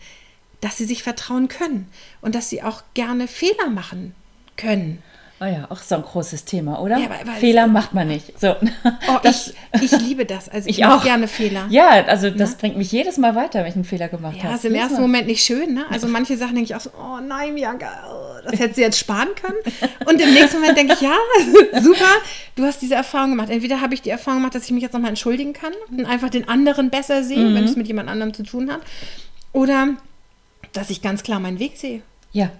dass 0.61 0.77
sie 0.77 0.85
sich 0.85 1.03
vertrauen 1.03 1.49
können 1.49 1.87
und 2.21 2.35
dass 2.35 2.51
sie 2.51 2.63
auch 2.63 2.83
gerne 2.95 3.29
Fehler 3.29 3.71
machen 3.71 4.15
können. 4.57 5.03
Oh 5.43 5.47
ja, 5.47 5.67
auch 5.71 5.79
so 5.79 5.95
ein 5.95 6.03
großes 6.03 6.45
Thema, 6.45 6.83
oder? 6.83 6.99
Ja, 6.99 7.07
aber, 7.07 7.33
Fehler 7.33 7.67
macht 7.67 7.95
man 7.95 8.09
nicht. 8.09 8.39
So. 8.39 8.55
Oh, 8.61 9.19
das, 9.23 9.55
ich, 9.73 9.91
ich, 9.91 9.99
liebe 10.03 10.27
das. 10.27 10.51
Also 10.51 10.69
ich, 10.69 10.81
ich 10.81 10.85
mache 10.85 11.07
gerne 11.07 11.29
Fehler. 11.29 11.67
Ja, 11.71 12.05
also 12.05 12.29
das 12.29 12.51
ja? 12.51 12.57
bringt 12.61 12.77
mich 12.77 12.93
jedes 12.93 13.17
Mal 13.17 13.35
weiter, 13.35 13.61
wenn 13.61 13.69
ich 13.69 13.75
einen 13.75 13.85
Fehler 13.85 14.09
gemacht 14.09 14.37
habe. 14.37 14.49
Ja, 14.49 14.55
ist 14.55 14.67
im 14.67 14.75
ersten 14.75 14.97
Mal. 14.97 15.01
Moment 15.01 15.29
nicht 15.29 15.43
schön. 15.43 15.73
Ne? 15.73 15.87
Also 15.89 16.09
manche 16.09 16.37
Sachen 16.37 16.57
denke 16.57 16.65
ich 16.65 16.75
auch 16.75 16.81
so, 16.81 16.91
oh 16.91 17.21
nein, 17.27 17.55
Bianca, 17.55 17.89
oh, 18.13 18.51
das 18.51 18.61
hätte 18.61 18.75
sie 18.75 18.83
jetzt 18.83 18.99
sparen 18.99 19.29
können. 19.35 19.57
Und 20.07 20.21
im 20.21 20.35
nächsten 20.35 20.61
Moment 20.61 20.77
denke 20.77 20.93
ich, 20.93 21.01
ja, 21.01 21.17
super, 21.81 22.11
du 22.57 22.65
hast 22.65 22.83
diese 22.83 22.97
Erfahrung 22.97 23.31
gemacht. 23.31 23.49
Entweder 23.49 23.81
habe 23.81 23.95
ich 23.95 24.03
die 24.03 24.11
Erfahrung 24.11 24.41
gemacht, 24.41 24.55
dass 24.55 24.65
ich 24.65 24.73
mich 24.73 24.83
jetzt 24.83 24.93
nochmal 24.93 25.09
entschuldigen 25.09 25.55
kann 25.55 25.73
und 25.91 26.05
einfach 26.05 26.29
den 26.29 26.49
anderen 26.51 26.91
besser 26.91 27.25
sehe, 27.25 27.39
mhm. 27.39 27.55
wenn 27.55 27.65
es 27.65 27.77
mit 27.77 27.87
jemand 27.87 28.11
anderem 28.11 28.35
zu 28.35 28.43
tun 28.43 28.71
hat. 28.71 28.81
Oder 29.55 29.95
dass 30.75 30.91
ich 30.91 31.01
ganz 31.01 31.23
klar 31.23 31.41
meinen 31.41 31.59
Weg 31.59 31.79
sehe. 31.79 32.03
Ja. 32.33 32.51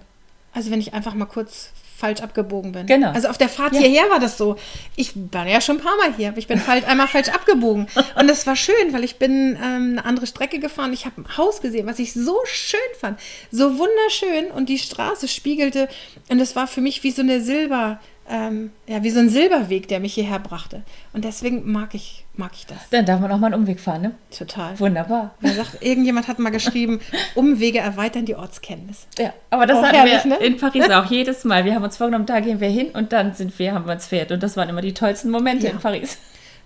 Also 0.51 0.71
wenn 0.71 0.79
ich 0.79 0.95
einfach 0.95 1.13
mal 1.13 1.25
kurz 1.25 1.69
falsch 2.01 2.21
abgebogen 2.21 2.71
bin. 2.71 2.87
Genau. 2.87 3.11
Also 3.11 3.27
auf 3.27 3.37
der 3.37 3.47
Fahrt 3.47 3.73
ja. 3.73 3.79
hierher 3.79 4.09
war 4.09 4.19
das 4.19 4.37
so. 4.37 4.57
Ich 4.95 5.13
war 5.31 5.47
ja 5.47 5.61
schon 5.61 5.77
ein 5.77 5.83
paar 5.83 5.95
Mal 5.97 6.13
hier, 6.15 6.29
aber 6.29 6.39
ich 6.39 6.47
bin 6.47 6.59
falsch, 6.59 6.85
einmal 6.87 7.07
falsch 7.07 7.29
abgebogen. 7.29 7.87
Und 8.19 8.27
das 8.27 8.45
war 8.47 8.55
schön, 8.55 8.91
weil 8.91 9.03
ich 9.03 9.17
bin 9.17 9.57
ähm, 9.63 9.91
eine 9.91 10.05
andere 10.05 10.25
Strecke 10.25 10.59
gefahren. 10.59 10.91
Ich 10.93 11.05
habe 11.05 11.21
ein 11.21 11.37
Haus 11.37 11.61
gesehen, 11.61 11.85
was 11.85 11.99
ich 11.99 12.13
so 12.13 12.37
schön 12.45 12.79
fand. 12.99 13.19
So 13.51 13.77
wunderschön. 13.77 14.51
Und 14.51 14.67
die 14.67 14.79
Straße 14.79 15.27
spiegelte. 15.27 15.87
Und 16.29 16.39
das 16.39 16.55
war 16.55 16.67
für 16.67 16.81
mich 16.81 17.03
wie 17.03 17.11
so 17.11 17.21
eine 17.21 17.41
Silber, 17.41 17.99
ähm, 18.27 18.71
ja, 18.87 19.03
wie 19.03 19.11
so 19.11 19.19
ein 19.19 19.29
Silberweg, 19.29 19.87
der 19.87 19.99
mich 19.99 20.15
hierher 20.15 20.39
brachte. 20.39 20.81
Und 21.13 21.23
deswegen 21.23 21.71
mag 21.71 21.93
ich, 21.93 22.20
mag 22.35 22.51
ich 22.55 22.65
das. 22.65 22.77
Dann 22.89 23.05
darf 23.05 23.19
man 23.19 23.31
auch 23.31 23.37
mal 23.37 23.47
einen 23.47 23.61
Umweg 23.61 23.79
fahren, 23.79 24.01
ne? 24.01 24.15
Total. 24.35 24.79
Wunderbar. 24.79 25.35
Man 25.39 25.53
sagt, 25.55 25.81
irgendjemand 25.81 26.27
hat 26.27 26.39
mal 26.39 26.49
geschrieben, 26.49 26.99
Umwege 27.35 27.79
erweitern 27.79 28.25
die 28.25 28.35
Ortskenntnis. 28.35 29.07
Ja, 29.17 29.33
aber 29.49 29.65
das 29.65 29.77
auch 29.77 29.83
hatten 29.83 29.95
herrlich, 29.95 30.23
wir 30.23 30.31
ne? 30.31 30.35
in 30.37 30.57
Paris 30.57 30.89
auch 30.91 31.05
jedes 31.05 31.43
Mal. 31.43 31.65
Wir 31.65 31.75
haben 31.75 31.83
uns 31.83 31.97
vorgenommen, 31.97 32.25
da 32.25 32.39
gehen 32.39 32.59
wir 32.59 32.69
hin 32.69 32.89
und 32.91 33.11
dann 33.13 33.33
sind 33.33 33.57
wir, 33.59 33.73
haben 33.73 33.85
wir 33.85 33.93
uns 33.93 34.07
Pferd. 34.07 34.31
Und 34.31 34.41
das 34.43 34.57
waren 34.57 34.69
immer 34.69 34.81
die 34.81 34.93
tollsten 34.93 35.29
Momente 35.29 35.67
ja. 35.67 35.73
in 35.73 35.79
Paris. 35.79 36.17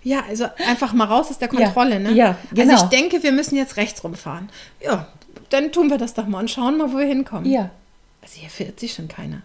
Ja, 0.02 0.22
also 0.28 0.46
einfach 0.68 0.92
mal 0.92 1.06
raus 1.06 1.30
aus 1.30 1.38
der 1.38 1.48
Kontrolle, 1.48 1.94
ja. 1.94 1.98
ne? 1.98 2.12
Ja, 2.12 2.36
genau. 2.52 2.72
Also 2.72 2.84
ich 2.84 2.90
denke, 2.90 3.22
wir 3.22 3.32
müssen 3.32 3.56
jetzt 3.56 3.76
rechts 3.76 4.04
rumfahren. 4.04 4.48
Ja, 4.80 5.08
dann 5.50 5.72
tun 5.72 5.90
wir 5.90 5.98
das 5.98 6.14
doch 6.14 6.26
mal 6.26 6.40
und 6.40 6.50
schauen 6.50 6.78
mal, 6.78 6.92
wo 6.92 6.98
wir 6.98 7.06
hinkommen. 7.06 7.50
Ja. 7.50 7.70
Also 8.22 8.40
hier 8.40 8.50
verirrt 8.50 8.78
sich 8.78 8.94
schon 8.94 9.08
keiner. 9.08 9.42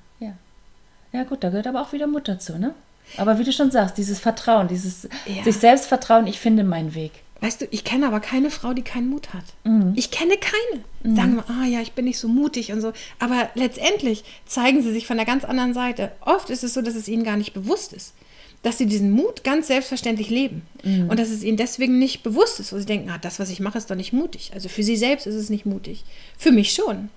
Ja, 1.13 1.23
gut, 1.23 1.43
da 1.43 1.49
gehört 1.49 1.67
aber 1.67 1.81
auch 1.81 1.91
wieder 1.91 2.07
Mut 2.07 2.27
dazu, 2.27 2.57
ne? 2.57 2.73
Aber 3.17 3.39
wie 3.39 3.43
du 3.43 3.51
schon 3.51 3.71
sagst, 3.71 3.97
dieses 3.97 4.19
Vertrauen, 4.19 4.67
dieses 4.67 5.07
ja. 5.25 5.43
sich 5.43 5.57
selbst 5.57 5.85
vertrauen, 5.85 6.27
ich 6.27 6.39
finde 6.39 6.63
meinen 6.63 6.95
Weg. 6.95 7.11
Weißt 7.41 7.59
du, 7.59 7.67
ich 7.71 7.83
kenne 7.83 8.05
aber 8.05 8.19
keine 8.19 8.51
Frau, 8.51 8.73
die 8.73 8.83
keinen 8.83 9.09
Mut 9.09 9.33
hat. 9.33 9.43
Mhm. 9.63 9.93
Ich 9.95 10.11
kenne 10.11 10.35
keine. 10.37 10.83
Mhm. 11.01 11.15
Sagen 11.15 11.35
wir, 11.37 11.49
ah 11.49 11.65
ja, 11.65 11.81
ich 11.81 11.93
bin 11.93 12.05
nicht 12.05 12.19
so 12.19 12.27
mutig 12.27 12.71
und 12.71 12.81
so. 12.81 12.93
Aber 13.17 13.49
letztendlich 13.55 14.23
zeigen 14.45 14.83
sie 14.83 14.93
sich 14.93 15.07
von 15.07 15.17
der 15.17 15.25
ganz 15.25 15.43
anderen 15.43 15.73
Seite. 15.73 16.11
Oft 16.21 16.51
ist 16.51 16.63
es 16.63 16.75
so, 16.75 16.83
dass 16.83 16.93
es 16.93 17.07
ihnen 17.07 17.23
gar 17.23 17.37
nicht 17.37 17.53
bewusst 17.53 17.93
ist. 17.93 18.13
Dass 18.61 18.77
sie 18.77 18.85
diesen 18.85 19.09
Mut 19.09 19.43
ganz 19.43 19.65
selbstverständlich 19.65 20.29
leben. 20.29 20.61
Mhm. 20.83 21.09
Und 21.09 21.19
dass 21.19 21.29
es 21.29 21.41
ihnen 21.41 21.57
deswegen 21.57 21.97
nicht 21.97 22.21
bewusst 22.21 22.59
ist, 22.59 22.73
wo 22.73 22.77
sie 22.77 22.85
denken, 22.85 23.09
ah, 23.09 23.17
das, 23.17 23.39
was 23.39 23.49
ich 23.49 23.59
mache, 23.59 23.79
ist 23.79 23.89
doch 23.89 23.95
nicht 23.95 24.13
mutig. 24.13 24.51
Also 24.53 24.69
für 24.69 24.83
sie 24.83 24.95
selbst 24.95 25.25
ist 25.25 25.33
es 25.33 25.49
nicht 25.49 25.65
mutig. 25.65 26.03
Für 26.37 26.51
mich 26.51 26.73
schon. 26.73 27.09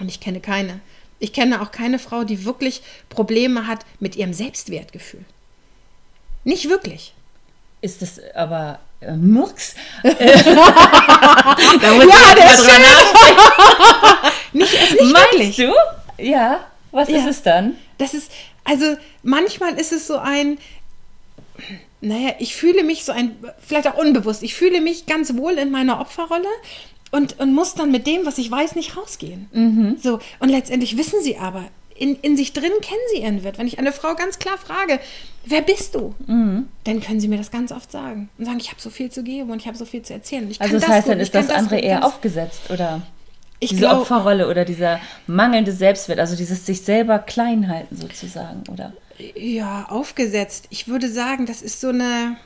Und 0.00 0.08
ich 0.08 0.18
kenne 0.18 0.40
keine. 0.40 0.80
Ich 1.18 1.32
kenne 1.32 1.62
auch 1.62 1.70
keine 1.70 1.98
Frau, 1.98 2.24
die 2.24 2.44
wirklich 2.44 2.82
Probleme 3.08 3.66
hat 3.66 3.80
mit 4.00 4.16
ihrem 4.16 4.32
Selbstwertgefühl. 4.32 5.24
Nicht 6.44 6.68
wirklich. 6.68 7.14
Ist 7.80 8.02
das 8.02 8.20
aber 8.34 8.78
äh, 9.00 9.12
Murks? 9.16 9.74
da 10.02 10.10
muss 10.12 12.06
ja, 12.06 12.34
der 12.34 12.54
ist 12.54 12.64
schön. 12.64 12.82
nicht, 14.52 14.72
ist 14.72 14.92
nicht 14.92 15.12
Meinst 15.12 15.32
wirklich. 15.32 15.56
du? 15.56 15.72
Ja. 16.22 16.66
Was 16.90 17.08
ja. 17.08 17.18
ist 17.18 17.26
es 17.26 17.42
dann? 17.42 17.76
Das 17.98 18.14
ist, 18.14 18.30
also 18.64 18.96
manchmal 19.22 19.78
ist 19.78 19.92
es 19.92 20.06
so 20.06 20.16
ein, 20.16 20.58
naja, 22.00 22.34
ich 22.38 22.54
fühle 22.54 22.84
mich 22.84 23.04
so 23.04 23.12
ein, 23.12 23.36
vielleicht 23.66 23.88
auch 23.88 23.96
unbewusst, 23.96 24.42
ich 24.42 24.54
fühle 24.54 24.80
mich 24.80 25.06
ganz 25.06 25.36
wohl 25.36 25.54
in 25.54 25.70
meiner 25.70 26.00
Opferrolle 26.00 26.48
und, 27.14 27.38
und 27.38 27.54
muss 27.54 27.74
dann 27.74 27.92
mit 27.92 28.08
dem, 28.08 28.26
was 28.26 28.38
ich 28.38 28.50
weiß, 28.50 28.74
nicht 28.74 28.96
rausgehen. 28.96 29.48
Mhm. 29.52 29.96
So, 30.02 30.18
und 30.40 30.48
letztendlich 30.48 30.96
wissen 30.96 31.22
sie 31.22 31.38
aber, 31.38 31.64
in, 31.96 32.16
in 32.22 32.36
sich 32.36 32.52
drin 32.52 32.72
kennen 32.82 33.00
sie 33.12 33.22
ihren 33.22 33.44
Wert. 33.44 33.56
Wenn 33.56 33.68
ich 33.68 33.78
eine 33.78 33.92
Frau 33.92 34.16
ganz 34.16 34.40
klar 34.40 34.58
frage, 34.58 34.98
wer 35.44 35.62
bist 35.62 35.94
du? 35.94 36.12
Mhm. 36.26 36.66
Dann 36.82 37.00
können 37.00 37.20
sie 37.20 37.28
mir 37.28 37.38
das 37.38 37.52
ganz 37.52 37.70
oft 37.70 37.92
sagen 37.92 38.30
und 38.36 38.46
sagen, 38.46 38.58
ich 38.58 38.70
habe 38.70 38.80
so 38.80 38.90
viel 38.90 39.10
zu 39.10 39.22
geben 39.22 39.50
und 39.50 39.60
ich 39.60 39.68
habe 39.68 39.76
so 39.76 39.84
viel 39.84 40.02
zu 40.02 40.12
erzählen. 40.12 40.50
also 40.58 40.74
das, 40.74 40.82
das 40.82 40.90
heißt, 40.90 41.04
gut, 41.04 41.12
dann 41.12 41.20
ist 41.20 41.34
das, 41.36 41.46
das 41.46 41.56
andere 41.56 41.78
eher 41.78 42.04
aufgesetzt, 42.04 42.62
oder? 42.70 43.02
Ich 43.60 43.70
diese 43.70 43.82
glaub, 43.82 44.00
Opferrolle 44.00 44.48
oder 44.48 44.64
dieser 44.64 44.98
mangelnde 45.28 45.70
Selbstwert, 45.70 46.18
also 46.18 46.34
dieses 46.34 46.66
sich 46.66 46.82
selber 46.82 47.20
klein 47.20 47.68
halten 47.68 47.96
sozusagen, 47.96 48.64
oder? 48.72 48.92
Ja, 49.36 49.86
aufgesetzt. 49.88 50.66
Ich 50.70 50.88
würde 50.88 51.08
sagen, 51.08 51.46
das 51.46 51.62
ist 51.62 51.80
so 51.80 51.90
eine 51.90 52.36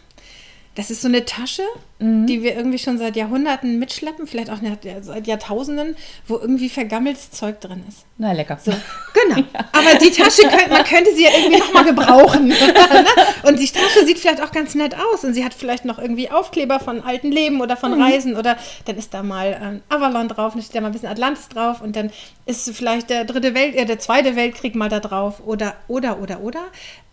das 0.78 0.92
ist 0.92 1.02
so 1.02 1.08
eine 1.08 1.24
Tasche, 1.24 1.64
mhm. 1.98 2.28
die 2.28 2.44
wir 2.44 2.54
irgendwie 2.54 2.78
schon 2.78 2.98
seit 2.98 3.16
Jahrhunderten 3.16 3.80
mitschleppen, 3.80 4.28
vielleicht 4.28 4.48
auch 4.48 4.58
seit 5.00 5.26
Jahrtausenden, 5.26 5.96
wo 6.28 6.36
irgendwie 6.36 6.68
vergammeltes 6.68 7.32
Zeug 7.32 7.60
drin 7.60 7.82
ist. 7.88 8.04
Na, 8.16 8.30
lecker. 8.30 8.60
So, 8.64 8.70
genau. 9.12 9.40
Ja. 9.52 9.64
Aber 9.72 9.98
die 10.00 10.12
Tasche, 10.12 10.42
könnte, 10.42 10.70
man 10.70 10.84
könnte 10.84 11.12
sie 11.16 11.24
ja 11.24 11.30
irgendwie 11.36 11.58
nochmal 11.58 11.84
gebrauchen. 11.84 12.54
Ne? 12.88 13.04
und 13.42 13.58
die 13.58 13.66
Tasche 13.66 14.06
sieht 14.06 14.18
vielleicht 14.18 14.42
auch 14.42 14.52
ganz 14.52 14.74
nett 14.74 14.94
aus 14.94 15.24
und 15.24 15.34
sie 15.34 15.44
hat 15.44 15.52
vielleicht 15.52 15.84
noch 15.84 15.98
irgendwie 15.98 16.30
Aufkleber 16.30 16.80
von 16.80 17.02
alten 17.02 17.30
Leben 17.30 17.60
oder 17.60 17.76
von 17.76 17.94
mhm. 17.94 18.02
Reisen 18.02 18.36
oder 18.36 18.56
dann 18.84 18.96
ist 18.96 19.12
da 19.14 19.22
mal 19.22 19.60
ähm, 19.60 19.82
Avalon 19.88 20.28
drauf, 20.28 20.52
dann 20.52 20.62
steht 20.62 20.76
da 20.76 20.80
mal 20.80 20.88
ein 20.88 20.92
bisschen 20.92 21.08
Atlantis 21.08 21.48
drauf 21.48 21.82
und 21.82 21.96
dann 21.96 22.10
ist 22.46 22.70
vielleicht 22.70 23.10
der 23.10 23.24
dritte 23.24 23.54
Welt, 23.54 23.74
äh, 23.74 23.84
der 23.84 23.98
zweite 23.98 24.36
Weltkrieg 24.36 24.74
mal 24.74 24.88
da 24.88 25.00
drauf 25.00 25.42
oder, 25.44 25.74
oder, 25.88 26.20
oder, 26.20 26.40
oder. 26.40 26.62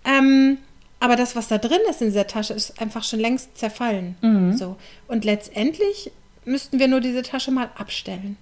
Ähm, 0.06 0.60
aber 0.99 1.15
das, 1.15 1.36
was 1.36 1.47
da 1.47 1.58
drin 1.58 1.79
ist 1.89 2.01
in 2.01 2.08
dieser 2.08 2.27
Tasche, 2.27 2.53
ist 2.53 2.81
einfach 2.81 3.03
schon 3.03 3.19
längst 3.19 3.58
zerfallen. 3.58 4.15
Mhm. 4.21 4.58
So. 4.58 4.77
Und 5.08 5.25
letztendlich 5.25 6.12
müssten 6.45 6.79
wir 6.79 6.88
nur 6.88 7.01
diese 7.01 7.21
Tasche 7.21 7.51
mal 7.51 7.69
abstellen. 7.75 8.38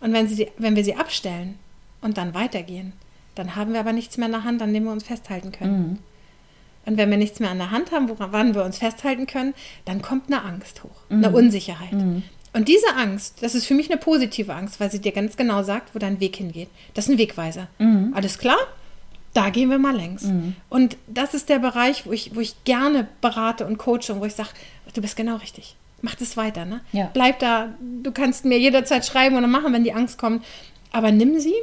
Und 0.00 0.12
wenn, 0.12 0.28
sie, 0.28 0.50
wenn 0.58 0.76
wir 0.76 0.84
sie 0.84 0.94
abstellen 0.94 1.58
und 2.00 2.18
dann 2.18 2.34
weitergehen, 2.34 2.92
dann 3.34 3.56
haben 3.56 3.72
wir 3.72 3.80
aber 3.80 3.92
nichts 3.92 4.16
mehr 4.16 4.26
in 4.26 4.32
der 4.32 4.44
Hand, 4.44 4.62
an 4.62 4.72
dem 4.72 4.84
wir 4.84 4.92
uns 4.92 5.04
festhalten 5.04 5.52
können. 5.52 5.78
Mhm. 5.78 5.98
Und 6.86 6.96
wenn 6.96 7.10
wir 7.10 7.16
nichts 7.16 7.40
mehr 7.40 7.50
an 7.50 7.58
der 7.58 7.72
Hand 7.72 7.90
haben, 7.90 8.08
woran 8.08 8.54
wir 8.54 8.64
uns 8.64 8.78
festhalten 8.78 9.26
können, 9.26 9.54
dann 9.84 10.02
kommt 10.02 10.28
eine 10.28 10.44
Angst 10.44 10.84
hoch, 10.84 11.02
mhm. 11.08 11.24
eine 11.24 11.36
Unsicherheit. 11.36 11.92
Mhm. 11.92 12.22
Und 12.52 12.68
diese 12.68 12.94
Angst, 12.96 13.42
das 13.42 13.54
ist 13.54 13.66
für 13.66 13.74
mich 13.74 13.90
eine 13.90 14.00
positive 14.00 14.54
Angst, 14.54 14.80
weil 14.80 14.90
sie 14.90 15.00
dir 15.00 15.12
ganz 15.12 15.36
genau 15.36 15.62
sagt, 15.62 15.94
wo 15.94 15.98
dein 15.98 16.20
Weg 16.20 16.36
hingeht. 16.36 16.68
Das 16.94 17.06
ist 17.06 17.10
ein 17.12 17.18
Wegweiser. 17.18 17.68
Mhm. 17.78 18.12
Alles 18.14 18.38
klar? 18.38 18.56
Da 19.36 19.50
gehen 19.50 19.70
wir 19.70 19.78
mal 19.78 19.94
längs. 19.94 20.22
Mhm. 20.22 20.56
Und 20.68 20.96
das 21.06 21.34
ist 21.34 21.48
der 21.48 21.58
Bereich, 21.58 22.06
wo 22.06 22.12
ich, 22.12 22.34
wo 22.34 22.40
ich 22.40 22.64
gerne 22.64 23.06
berate 23.20 23.66
und 23.66 23.76
coache 23.76 24.10
und 24.12 24.20
wo 24.20 24.24
ich 24.24 24.34
sage, 24.34 24.50
du 24.94 25.02
bist 25.02 25.16
genau 25.16 25.36
richtig. 25.36 25.76
Mach 26.02 26.14
das 26.14 26.36
weiter. 26.36 26.64
Ne? 26.64 26.80
Ja. 26.92 27.10
Bleib 27.12 27.38
da. 27.40 27.74
Du 28.02 28.12
kannst 28.12 28.44
mir 28.44 28.58
jederzeit 28.58 29.04
schreiben 29.04 29.36
oder 29.36 29.46
machen, 29.46 29.72
wenn 29.72 29.84
die 29.84 29.92
Angst 29.92 30.18
kommt. 30.18 30.44
Aber 30.92 31.10
nimm 31.10 31.38
sie, 31.38 31.54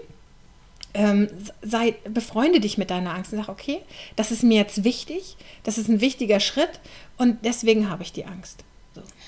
ähm, 0.93 1.27
sei, 1.61 1.95
befreunde 2.07 2.59
dich 2.59 2.77
mit 2.77 2.91
deiner 2.91 3.13
Angst 3.13 3.33
und 3.33 3.39
sag, 3.39 3.49
okay, 3.49 3.79
das 4.15 4.31
ist 4.31 4.43
mir 4.43 4.57
jetzt 4.57 4.83
wichtig, 4.83 5.37
das 5.63 5.77
ist 5.77 5.87
ein 5.87 6.01
wichtiger 6.01 6.39
Schritt 6.39 6.79
und 7.17 7.43
deswegen 7.43 7.89
habe 7.89 8.03
ich 8.03 8.13
die 8.13 8.25
Angst. 8.25 8.63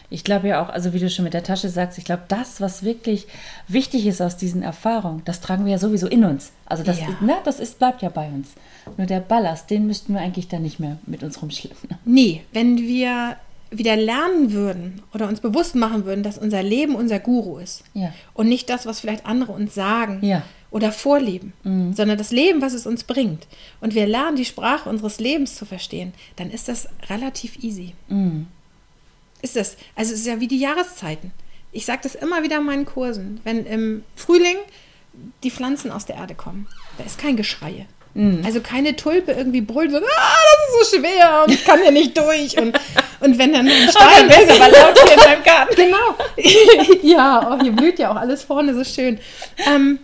Ich 0.10 0.24
glaube 0.24 0.48
ja 0.48 0.64
auch, 0.64 0.70
also 0.70 0.94
wie 0.94 1.00
du 1.00 1.10
schon 1.10 1.24
mit 1.24 1.34
der 1.34 1.44
Tasche 1.44 1.70
sagst, 1.70 1.98
ich 1.98 2.06
glaube, 2.06 2.24
das, 2.28 2.62
was 2.62 2.84
wirklich 2.84 3.28
wichtig 3.68 4.06
ist 4.06 4.22
aus 4.22 4.38
diesen 4.38 4.62
Erfahrungen, 4.62 5.22
das 5.26 5.42
tragen 5.42 5.66
wir 5.66 5.74
ja 5.74 5.78
sowieso 5.78 6.08
in 6.08 6.24
uns. 6.24 6.52
Also 6.66 6.84
das, 6.84 7.00
ja. 7.00 7.08
ne, 7.22 7.36
das 7.44 7.60
ist, 7.60 7.80
bleibt 7.80 8.02
ja 8.02 8.10
bei 8.10 8.28
uns. 8.28 8.50
Nur 8.98 9.08
der 9.08 9.20
Ballast, 9.20 9.70
den 9.70 9.88
müssten 9.88 10.14
wir 10.14 10.22
eigentlich 10.22 10.48
dann 10.48 10.62
nicht 10.62 10.80
mehr 10.80 10.98
mit 11.06 11.24
uns 11.24 11.42
rumschleppen. 11.42 11.90
Nee, 12.06 12.44
wenn 12.54 12.78
wir 12.78 13.36
wieder 13.72 13.96
lernen 13.96 14.52
würden 14.52 15.02
oder 15.14 15.28
uns 15.28 15.40
bewusst 15.40 15.76
machen 15.76 16.06
würden, 16.06 16.24
dass 16.24 16.38
unser 16.38 16.62
Leben 16.62 16.96
unser 16.96 17.20
Guru 17.20 17.58
ist 17.58 17.84
ja. 17.94 18.14
und 18.34 18.48
nicht 18.48 18.70
das, 18.70 18.86
was 18.86 19.00
vielleicht 19.00 19.26
andere 19.26 19.54
uns 19.54 19.74
sagen 19.74 20.20
ja. 20.22 20.44
oder 20.70 20.92
vorleben, 20.92 21.54
mhm. 21.64 21.94
sondern 21.94 22.18
das 22.18 22.32
Leben, 22.32 22.62
was 22.62 22.74
es 22.74 22.86
uns 22.86 23.04
bringt. 23.04 23.48
Und 23.82 23.96
wir 23.96 24.08
lernen, 24.08 24.38
die 24.38 24.46
Sprache 24.46 24.88
unseres 24.88 25.20
Lebens 25.20 25.56
zu 25.56 25.66
verstehen, 25.66 26.14
dann 26.36 26.52
ist 26.52 26.68
das 26.68 26.88
relativ 27.10 27.64
easy. 27.64 27.94
Mhm 28.08 28.48
ist 29.46 29.56
es. 29.56 29.78
Also 29.96 30.14
es 30.14 30.20
ist 30.20 30.26
ja 30.26 30.40
wie 30.40 30.48
die 30.48 30.60
Jahreszeiten. 30.60 31.32
Ich 31.72 31.86
sage 31.86 32.02
das 32.04 32.16
immer 32.16 32.44
wieder 32.44 32.58
in 32.58 32.66
meinen 32.66 32.86
Kursen. 32.86 33.40
Wenn 33.44 33.66
im 33.66 34.04
Frühling 34.16 34.58
die 35.44 35.52
Pflanzen 35.52 35.92
aus 35.92 36.06
der 36.06 36.18
Erde 36.18 36.36
kommen, 36.36 36.68
da 36.98 37.04
ist 37.04 37.20
kein 37.20 37.38
Geschrei. 37.38 37.86
Mhm. 38.16 38.42
Also 38.46 38.62
keine 38.62 38.96
Tulpe 38.96 39.34
irgendwie 39.34 39.62
brüllt 39.62 39.92
so, 39.92 39.98
ah, 39.98 40.02
das 40.02 40.82
ist 40.82 40.92
so 40.92 40.98
schwer 40.98 41.44
und 41.46 41.54
ich 41.54 41.64
kann 41.66 41.82
hier 41.82 41.92
nicht 41.92 42.18
durch. 42.18 42.58
Und, 42.58 42.80
und 43.20 43.38
wenn 43.38 43.54
dann 43.54 43.68
ein 43.68 43.90
Stein 43.90 44.30
ist, 44.30 44.50
aber 44.50 44.72
laut 44.72 44.98
hier 45.04 45.14
in 45.14 45.30
meinem 45.30 45.44
Garten. 45.44 45.76
Genau. 45.76 46.98
ja, 47.04 47.52
oh, 47.52 47.62
hier 47.62 47.74
blüht 47.74 48.00
ja 48.00 48.12
auch 48.12 48.16
alles 48.16 48.44
vorne 48.44 48.74
so 48.74 48.84
schön. 48.84 49.20
Ähm, 49.68 50.00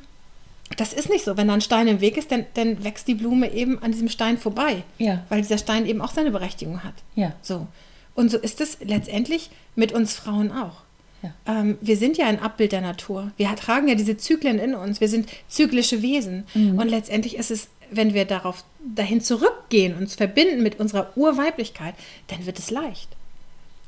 das 0.78 0.94
ist 0.94 1.10
nicht 1.10 1.24
so. 1.24 1.38
Wenn 1.38 1.48
da 1.48 1.54
ein 1.54 1.62
Stein 1.62 1.88
im 1.88 2.02
Weg 2.02 2.18
ist, 2.18 2.32
dann, 2.32 2.46
dann 2.54 2.84
wächst 2.84 3.08
die 3.08 3.16
Blume 3.16 3.52
eben 3.54 3.82
an 3.82 3.92
diesem 3.92 4.10
Stein 4.10 4.38
vorbei. 4.38 4.84
Ja. 4.98 5.24
Weil 5.30 5.42
dieser 5.42 5.58
Stein 5.58 5.86
eben 5.86 6.02
auch 6.02 6.12
seine 6.12 6.32
Berechtigung 6.32 6.84
hat. 6.84 6.96
Ja. 7.16 7.34
So. 7.42 7.68
Und 8.16 8.32
so 8.32 8.38
ist 8.38 8.62
es 8.62 8.78
letztendlich 8.82 9.50
mit 9.76 9.92
uns 9.92 10.14
Frauen 10.14 10.52
auch. 10.52 10.82
Ja. 11.24 11.34
Ähm, 11.46 11.78
wir 11.82 11.98
sind 11.98 12.18
ja 12.18 12.26
ein 12.26 12.40
Abbild 12.40 12.72
der 12.72 12.82
Natur. 12.82 13.32
Wir 13.38 13.56
tragen 13.56 13.88
ja 13.88 13.96
diese 13.96 14.18
Zyklen 14.18 14.60
in 14.60 14.74
uns. 14.74 15.02
Wir 15.02 15.08
sind 15.08 15.30
zyklische 15.48 16.02
Wesen. 16.02 16.46
Mhm. 16.54 16.80
Und 16.80 16.90
letztendlich 16.90 17.38
ist 17.38 17.52
es, 17.52 17.68
wenn 17.92 18.14
wir 18.14 18.26
darauf 18.26 18.64
dahin 18.84 19.22
zurückgehen, 19.22 19.96
uns 19.96 20.16
verbinden 20.16 20.64
mit 20.64 20.80
unserer 20.80 21.16
Urweiblichkeit, 21.16 21.94
dann 22.28 22.46
wird 22.46 22.60
es 22.60 22.72
leicht. 22.72 23.10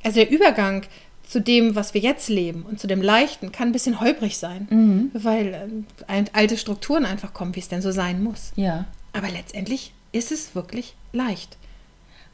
Also 0.03 0.19
der 0.19 0.29
Übergang 0.29 0.83
zu 1.27 1.39
dem, 1.41 1.75
was 1.75 1.93
wir 1.93 2.01
jetzt 2.01 2.29
leben 2.29 2.63
und 2.63 2.79
zu 2.79 2.85
dem 2.85 3.01
Leichten 3.01 3.51
kann 3.51 3.69
ein 3.69 3.71
bisschen 3.71 3.99
holprig 3.99 4.37
sein, 4.37 4.67
mhm. 4.69 5.11
weil 5.13 5.81
äh, 6.07 6.23
alte 6.33 6.57
Strukturen 6.57 7.05
einfach 7.05 7.33
kommen, 7.33 7.55
wie 7.55 7.61
es 7.61 7.69
denn 7.69 7.81
so 7.81 7.91
sein 7.91 8.21
muss. 8.21 8.51
Ja. 8.55 8.85
Aber 9.13 9.29
letztendlich 9.29 9.93
ist 10.11 10.31
es 10.31 10.53
wirklich 10.53 10.95
leicht. 11.13 11.57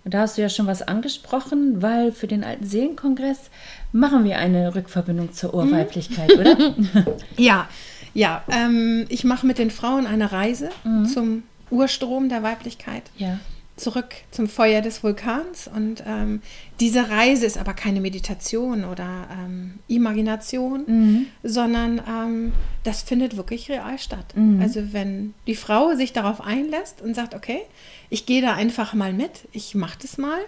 Und 0.05 0.13
da 0.13 0.21
hast 0.21 0.37
du 0.37 0.41
ja 0.41 0.49
schon 0.49 0.67
was 0.67 0.81
angesprochen, 0.81 1.81
weil 1.81 2.11
für 2.11 2.27
den 2.27 2.43
alten 2.43 2.65
Seelenkongress 2.65 3.49
machen 3.91 4.23
wir 4.23 4.37
eine 4.37 4.73
Rückverbindung 4.73 5.33
zur 5.33 5.53
Urweiblichkeit, 5.53 6.29
mhm. 6.33 6.39
oder? 6.39 7.17
ja, 7.37 7.67
ja. 8.13 8.43
Ähm, 8.49 9.05
ich 9.09 9.23
mache 9.23 9.45
mit 9.45 9.57
den 9.57 9.71
Frauen 9.71 10.07
eine 10.07 10.31
Reise 10.31 10.69
mhm. 10.83 11.05
zum 11.05 11.43
Urstrom 11.69 12.29
der 12.29 12.43
Weiblichkeit. 12.43 13.03
Ja. 13.17 13.39
Zurück 13.79 14.09
zum 14.31 14.47
Feuer 14.47 14.81
des 14.81 15.03
Vulkans. 15.03 15.69
Und 15.73 16.03
ähm, 16.05 16.41
diese 16.79 17.09
Reise 17.09 17.45
ist 17.45 17.57
aber 17.57 17.73
keine 17.73 18.01
Meditation 18.01 18.85
oder 18.85 19.27
ähm, 19.31 19.79
Imagination, 19.87 20.83
mhm. 20.85 21.25
sondern 21.43 22.01
ähm, 22.07 22.51
das 22.83 23.01
findet 23.01 23.37
wirklich 23.37 23.69
real 23.69 23.97
statt. 23.97 24.25
Mhm. 24.35 24.61
Also 24.61 24.93
wenn 24.93 25.33
die 25.47 25.55
Frau 25.55 25.95
sich 25.95 26.13
darauf 26.13 26.41
einlässt 26.41 27.01
und 27.01 27.15
sagt, 27.15 27.33
okay, 27.33 27.61
ich 28.09 28.25
gehe 28.25 28.41
da 28.41 28.53
einfach 28.53 28.93
mal 28.93 29.13
mit, 29.13 29.47
ich 29.51 29.75
mache 29.75 29.97
das 30.01 30.17
mal, 30.17 30.39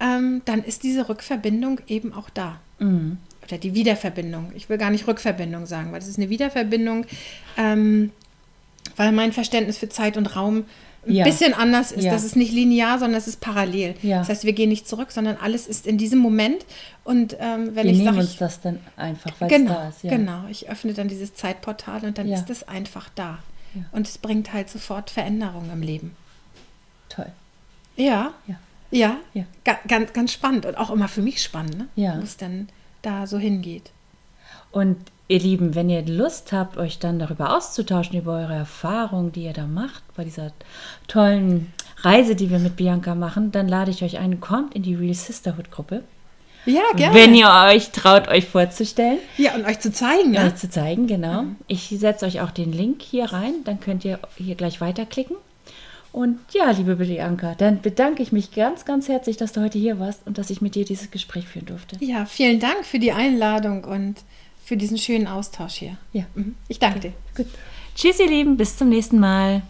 ähm, 0.00 0.42
dann 0.44 0.64
ist 0.64 0.82
diese 0.82 1.08
Rückverbindung 1.08 1.80
eben 1.86 2.12
auch 2.12 2.30
da. 2.30 2.60
Mhm. 2.78 3.18
Oder 3.46 3.58
die 3.58 3.74
Wiederverbindung. 3.74 4.52
Ich 4.54 4.68
will 4.68 4.78
gar 4.78 4.90
nicht 4.90 5.06
Rückverbindung 5.06 5.66
sagen, 5.66 5.92
weil 5.92 6.00
das 6.00 6.08
ist 6.08 6.18
eine 6.18 6.30
Wiederverbindung, 6.30 7.06
ähm, 7.56 8.10
weil 8.96 9.12
mein 9.12 9.32
Verständnis 9.32 9.78
für 9.78 9.88
Zeit 9.88 10.16
und 10.16 10.36
Raum 10.36 10.64
ein 11.06 11.14
ja. 11.14 11.24
bisschen 11.24 11.54
anders 11.54 11.92
ist. 11.92 12.04
Ja. 12.04 12.12
Das 12.12 12.24
ist 12.24 12.36
nicht 12.36 12.52
linear, 12.52 12.98
sondern 12.98 13.18
es 13.18 13.26
ist 13.26 13.40
parallel. 13.40 13.94
Ja. 14.02 14.18
Das 14.18 14.28
heißt, 14.28 14.44
wir 14.44 14.52
gehen 14.52 14.68
nicht 14.68 14.86
zurück, 14.86 15.12
sondern 15.12 15.36
alles 15.36 15.66
ist 15.66 15.86
in 15.86 15.98
diesem 15.98 16.18
Moment. 16.18 16.66
Und 17.04 17.36
ähm, 17.40 17.74
wenn 17.74 17.86
wir 17.86 17.92
ich 17.92 17.98
nehmen 17.98 18.14
sag, 18.14 18.22
uns 18.22 18.36
das 18.36 18.60
dann 18.60 18.80
einfach, 18.96 19.32
weil 19.38 19.48
genau, 19.48 19.74
da 19.74 19.88
ist. 19.88 20.02
Genau, 20.02 20.44
ich 20.50 20.68
öffne 20.68 20.92
dann 20.92 21.08
dieses 21.08 21.34
Zeitportal 21.34 22.04
und 22.04 22.18
dann 22.18 22.28
ist 22.28 22.50
es 22.50 22.68
einfach 22.68 23.08
da. 23.14 23.38
Und 23.92 24.08
es 24.08 24.18
bringt 24.18 24.52
halt 24.52 24.68
sofort 24.68 25.10
Veränderungen 25.10 25.70
im 25.72 25.82
Leben. 25.82 26.16
Toll. 27.08 27.30
Ja. 27.96 28.34
Ja. 28.46 28.56
Ja. 28.90 29.16
ja. 29.34 29.44
Ganz, 29.86 30.12
ganz 30.12 30.32
spannend 30.32 30.66
und 30.66 30.76
auch 30.76 30.90
immer 30.90 31.08
für 31.08 31.22
mich 31.22 31.42
spannend, 31.42 31.78
ne? 31.78 31.88
ja. 31.94 32.18
wo 32.18 32.22
es 32.22 32.36
dann 32.36 32.68
da 33.02 33.26
so 33.26 33.38
hingeht. 33.38 33.92
Und 34.72 34.96
ihr 35.30 35.38
Lieben, 35.38 35.76
wenn 35.76 35.88
ihr 35.88 36.04
Lust 36.04 36.52
habt, 36.52 36.76
euch 36.76 36.98
dann 36.98 37.20
darüber 37.20 37.56
auszutauschen, 37.56 38.18
über 38.18 38.34
eure 38.34 38.54
Erfahrungen, 38.54 39.30
die 39.30 39.44
ihr 39.44 39.52
da 39.52 39.66
macht, 39.66 40.02
bei 40.16 40.24
dieser 40.24 40.50
tollen 41.06 41.72
Reise, 41.98 42.34
die 42.34 42.50
wir 42.50 42.58
mit 42.58 42.76
Bianca 42.76 43.14
machen, 43.14 43.52
dann 43.52 43.68
lade 43.68 43.92
ich 43.92 44.02
euch 44.02 44.18
ein, 44.18 44.40
kommt 44.40 44.74
in 44.74 44.82
die 44.82 44.96
Real 44.96 45.14
Sisterhood 45.14 45.70
Gruppe. 45.70 46.02
Ja, 46.66 46.82
gerne. 46.96 47.14
Wenn 47.14 47.34
ihr 47.34 47.48
euch 47.68 47.90
traut, 47.90 48.28
euch 48.28 48.46
vorzustellen. 48.46 49.18
Ja, 49.38 49.54
und 49.54 49.64
euch 49.64 49.78
zu 49.78 49.92
zeigen. 49.92 50.34
Ja, 50.34 50.42
ne? 50.42 50.48
euch 50.48 50.56
zu 50.56 50.68
zeigen, 50.68 51.06
genau. 51.06 51.42
Mhm. 51.42 51.56
Ich 51.68 51.88
setze 51.88 52.26
euch 52.26 52.40
auch 52.40 52.50
den 52.50 52.72
Link 52.72 53.00
hier 53.00 53.26
rein, 53.26 53.54
dann 53.64 53.80
könnt 53.80 54.04
ihr 54.04 54.18
hier 54.36 54.56
gleich 54.56 54.80
weiterklicken. 54.80 55.36
Und 56.12 56.40
ja, 56.52 56.72
liebe 56.72 56.96
Bianca, 56.96 57.54
dann 57.56 57.80
bedanke 57.82 58.22
ich 58.24 58.32
mich 58.32 58.50
ganz, 58.50 58.84
ganz 58.84 59.08
herzlich, 59.08 59.36
dass 59.36 59.52
du 59.52 59.60
heute 59.60 59.78
hier 59.78 60.00
warst 60.00 60.26
und 60.26 60.38
dass 60.38 60.50
ich 60.50 60.60
mit 60.60 60.74
dir 60.74 60.84
dieses 60.84 61.12
Gespräch 61.12 61.46
führen 61.46 61.66
durfte. 61.66 62.04
Ja, 62.04 62.26
vielen 62.26 62.58
Dank 62.58 62.84
für 62.84 62.98
die 62.98 63.12
Einladung 63.12 63.84
und 63.84 64.16
für 64.70 64.76
diesen 64.76 64.98
schönen 64.98 65.26
Austausch 65.26 65.74
hier. 65.74 65.96
Ja. 66.12 66.26
Mhm. 66.36 66.54
Ich 66.68 66.78
danke 66.78 67.00
dir. 67.00 67.12
Gut. 67.36 67.46
Tschüss, 67.96 68.20
ihr 68.20 68.28
Lieben, 68.28 68.56
bis 68.56 68.76
zum 68.76 68.88
nächsten 68.88 69.18
Mal. 69.18 69.62